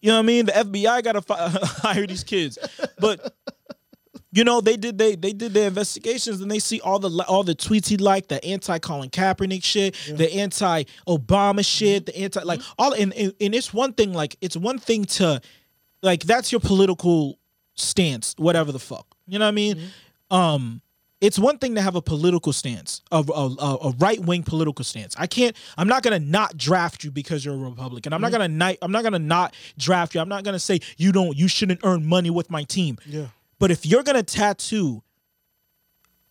[0.00, 0.46] You know what I mean?
[0.46, 2.58] The FBI got to fi- hire these kids,
[2.98, 3.34] but
[4.32, 7.42] you know they did they they did their investigations and they see all the all
[7.42, 12.42] the tweets he liked, the anti Colin Kaepernick shit, the anti Obama shit, the anti
[12.42, 12.72] like mm-hmm.
[12.78, 15.40] all and, and and it's one thing like it's one thing to
[16.02, 17.39] like that's your political
[17.80, 19.06] stance, whatever the fuck.
[19.26, 19.80] You know what I mean?
[20.30, 20.82] Um
[21.20, 25.14] it's one thing to have a political stance, a, a, a, right wing political stance.
[25.18, 25.54] I can't.
[25.76, 28.14] I'm not gonna not draft you because you're a Republican.
[28.14, 28.76] I'm not gonna not.
[28.80, 30.20] I'm not gonna not draft you.
[30.22, 31.36] I'm not gonna say you don't.
[31.36, 32.96] You shouldn't earn money with my team.
[33.04, 33.26] Yeah.
[33.58, 35.02] But if you're gonna tattoo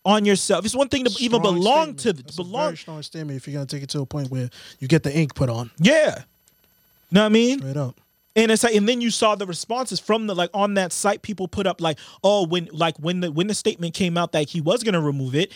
[0.03, 1.99] on yourself, it's one thing to even Strong belong statement.
[1.99, 2.65] to the That's a belong.
[2.65, 5.15] very strong statement if you're gonna take it to a point where you get the
[5.15, 5.69] ink put on.
[5.77, 6.15] Yeah.
[6.17, 7.59] You know what I mean?
[7.59, 7.99] Straight up.
[8.35, 11.21] And it's like, and then you saw the responses from the like on that site.
[11.23, 14.49] People put up like, oh, when like when the when the statement came out that
[14.49, 15.51] he was gonna remove it,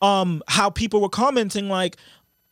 [0.00, 1.96] um, how people were commenting like,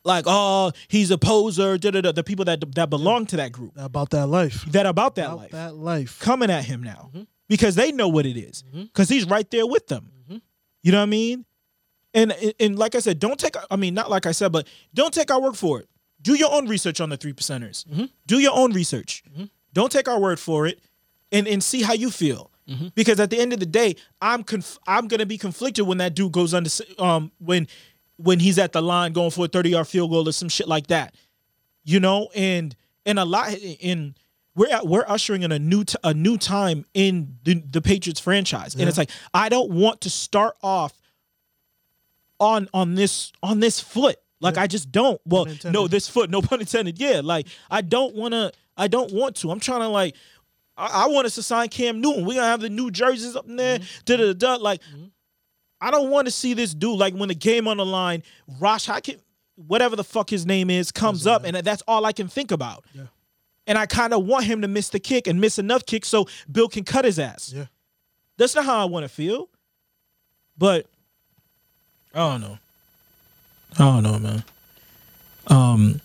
[0.03, 1.77] like, oh, he's a poser.
[1.77, 2.11] Da da da.
[2.11, 4.65] The people that that belong to that group About that life.
[4.71, 6.19] that about that About life that life.
[6.19, 7.23] coming at him now mm-hmm.
[7.47, 8.83] because they know what it is mm-hmm.
[8.83, 10.11] because he's right there with them.
[10.23, 10.37] Mm-hmm.
[10.83, 11.45] You know what I mean?
[12.13, 13.55] And, and and like I said, don't take.
[13.69, 15.87] I mean, not like I said, but don't take our word for it.
[16.21, 17.85] Do your own research on the three percenters.
[18.27, 19.23] Do your own research.
[19.73, 20.79] Don't take our word for it,
[21.31, 22.49] and and see how you feel.
[22.95, 26.15] Because at the end of the day, I'm conf- I'm gonna be conflicted when that
[26.15, 26.69] dude goes under
[26.99, 27.67] um when
[28.15, 30.67] when he's at the line going for a 30 yard field goal or some shit
[30.67, 31.13] like that
[31.83, 32.29] you know?
[32.35, 34.15] And and a lot in
[34.55, 38.19] we're at, we're ushering in a new t- a new time in the, the Patriots
[38.19, 38.75] franchise.
[38.75, 40.93] And it's like I don't want to start off
[42.39, 44.17] on on this on this foot.
[44.39, 45.19] Like I just don't.
[45.25, 46.99] Well no this foot no pun intended.
[46.99, 50.15] Yeah like I don't want to I don't want to I'm trying to like
[50.77, 53.47] I, I want us to sign Cam Newton we're gonna have the new jerseys up
[53.47, 54.81] in there da da da like
[55.81, 58.21] I don't want to see this dude like when the game on the line,
[58.59, 59.19] Rosh Hakim,
[59.55, 62.85] whatever the fuck his name is, comes up, and that's all I can think about.
[62.93, 63.05] Yeah.
[63.65, 66.27] And I kind of want him to miss the kick and miss enough kicks so
[66.51, 67.51] Bill can cut his ass.
[67.55, 67.65] Yeah.
[68.37, 69.49] That's not how I want to feel.
[70.57, 70.85] But
[72.13, 72.57] I don't know.
[73.73, 74.43] I don't know, man.
[75.47, 76.01] Um,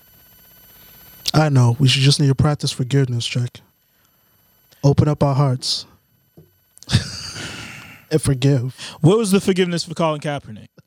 [1.37, 1.76] I know.
[1.78, 3.61] We should just need to practice forgiveness, check.
[4.82, 5.87] Open up our hearts.
[8.11, 8.74] and forgive.
[9.01, 10.68] what was the forgiveness for Colin Kaepernick?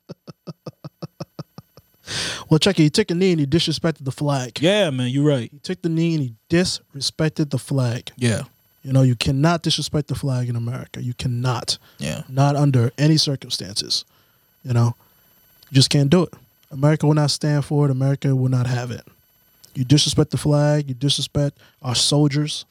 [2.48, 2.82] Well, check it.
[2.82, 4.60] He took a knee and he disrespected the flag.
[4.60, 5.48] Yeah, man, you're right.
[5.52, 8.10] He took the knee and he disrespected the flag.
[8.16, 8.42] Yeah,
[8.82, 11.00] You know, you cannot disrespect the flag in America.
[11.00, 11.78] You cannot.
[11.98, 14.04] yeah, Not under any circumstances.
[14.64, 14.96] You know,
[15.70, 16.34] you just can't do it.
[16.72, 17.92] America will not stand for it.
[17.92, 19.06] America will not have it.
[19.74, 20.88] You disrespect the flag.
[20.88, 22.64] You disrespect our soldiers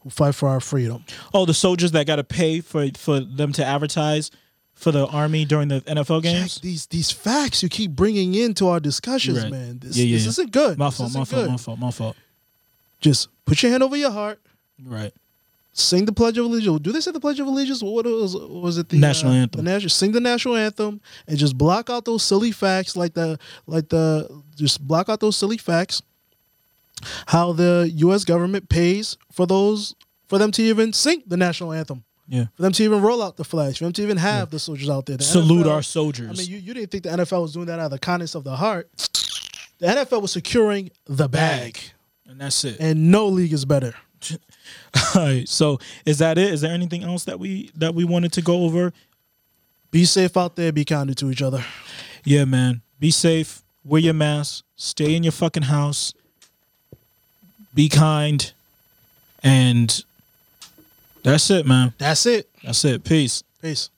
[0.00, 1.04] who fight for our freedom.
[1.32, 4.30] Oh, the soldiers that got to pay for for them to advertise
[4.74, 6.60] for the army during the NFL Jack, games.
[6.60, 9.50] these these facts you keep bringing into our discussions, Right.
[9.50, 9.78] man.
[9.78, 10.28] This, Yeah, yeah, this yeah.
[10.30, 10.78] isn't good.
[10.78, 11.14] My fault.
[11.14, 11.30] My fault.
[11.30, 11.50] good.
[11.50, 11.78] My fault.
[11.78, 12.16] My fault.
[13.00, 14.38] Just put your hand over your heart.
[14.84, 15.12] Right.
[15.72, 16.80] Sing the Pledge of Allegiance.
[16.80, 17.82] Do they say the Pledge of Allegiance?
[17.82, 18.88] What was was it?
[18.88, 19.64] The National uh, anthem.
[19.64, 19.90] The national.
[19.90, 24.28] Sing the national anthem and just block out those silly facts, like the like the
[24.54, 26.02] just block out those silly facts.
[27.26, 28.24] How the U.S.
[28.24, 29.94] government pays for those
[30.28, 32.46] for them to even sing the national anthem, Yeah.
[32.56, 34.88] for them to even roll out the flags, for them to even have the soldiers
[34.90, 35.16] out there.
[35.16, 36.30] The Salute NFL our soldiers.
[36.30, 38.34] I mean, you, you didn't think the NFL was doing that out of the kindness
[38.34, 38.90] of the heart.
[39.78, 41.78] The NFL was securing the bag,
[42.26, 42.76] and that's it.
[42.80, 43.94] and no league is better.
[45.14, 45.48] All right.
[45.48, 46.52] So is that it?
[46.52, 48.92] Is there anything else that we that we wanted to go over?
[49.90, 50.72] Be safe out there.
[50.72, 51.64] Be kind to each other.
[52.24, 52.82] Yeah, man.
[52.98, 53.62] Be safe.
[53.84, 54.64] Wear your mask.
[54.74, 56.12] Stay in your fucking house.
[57.76, 58.52] Be kind.
[59.44, 60.02] And
[61.22, 61.92] that's it, man.
[61.98, 62.48] That's it.
[62.64, 63.04] That's it.
[63.04, 63.44] Peace.
[63.62, 63.90] Peace.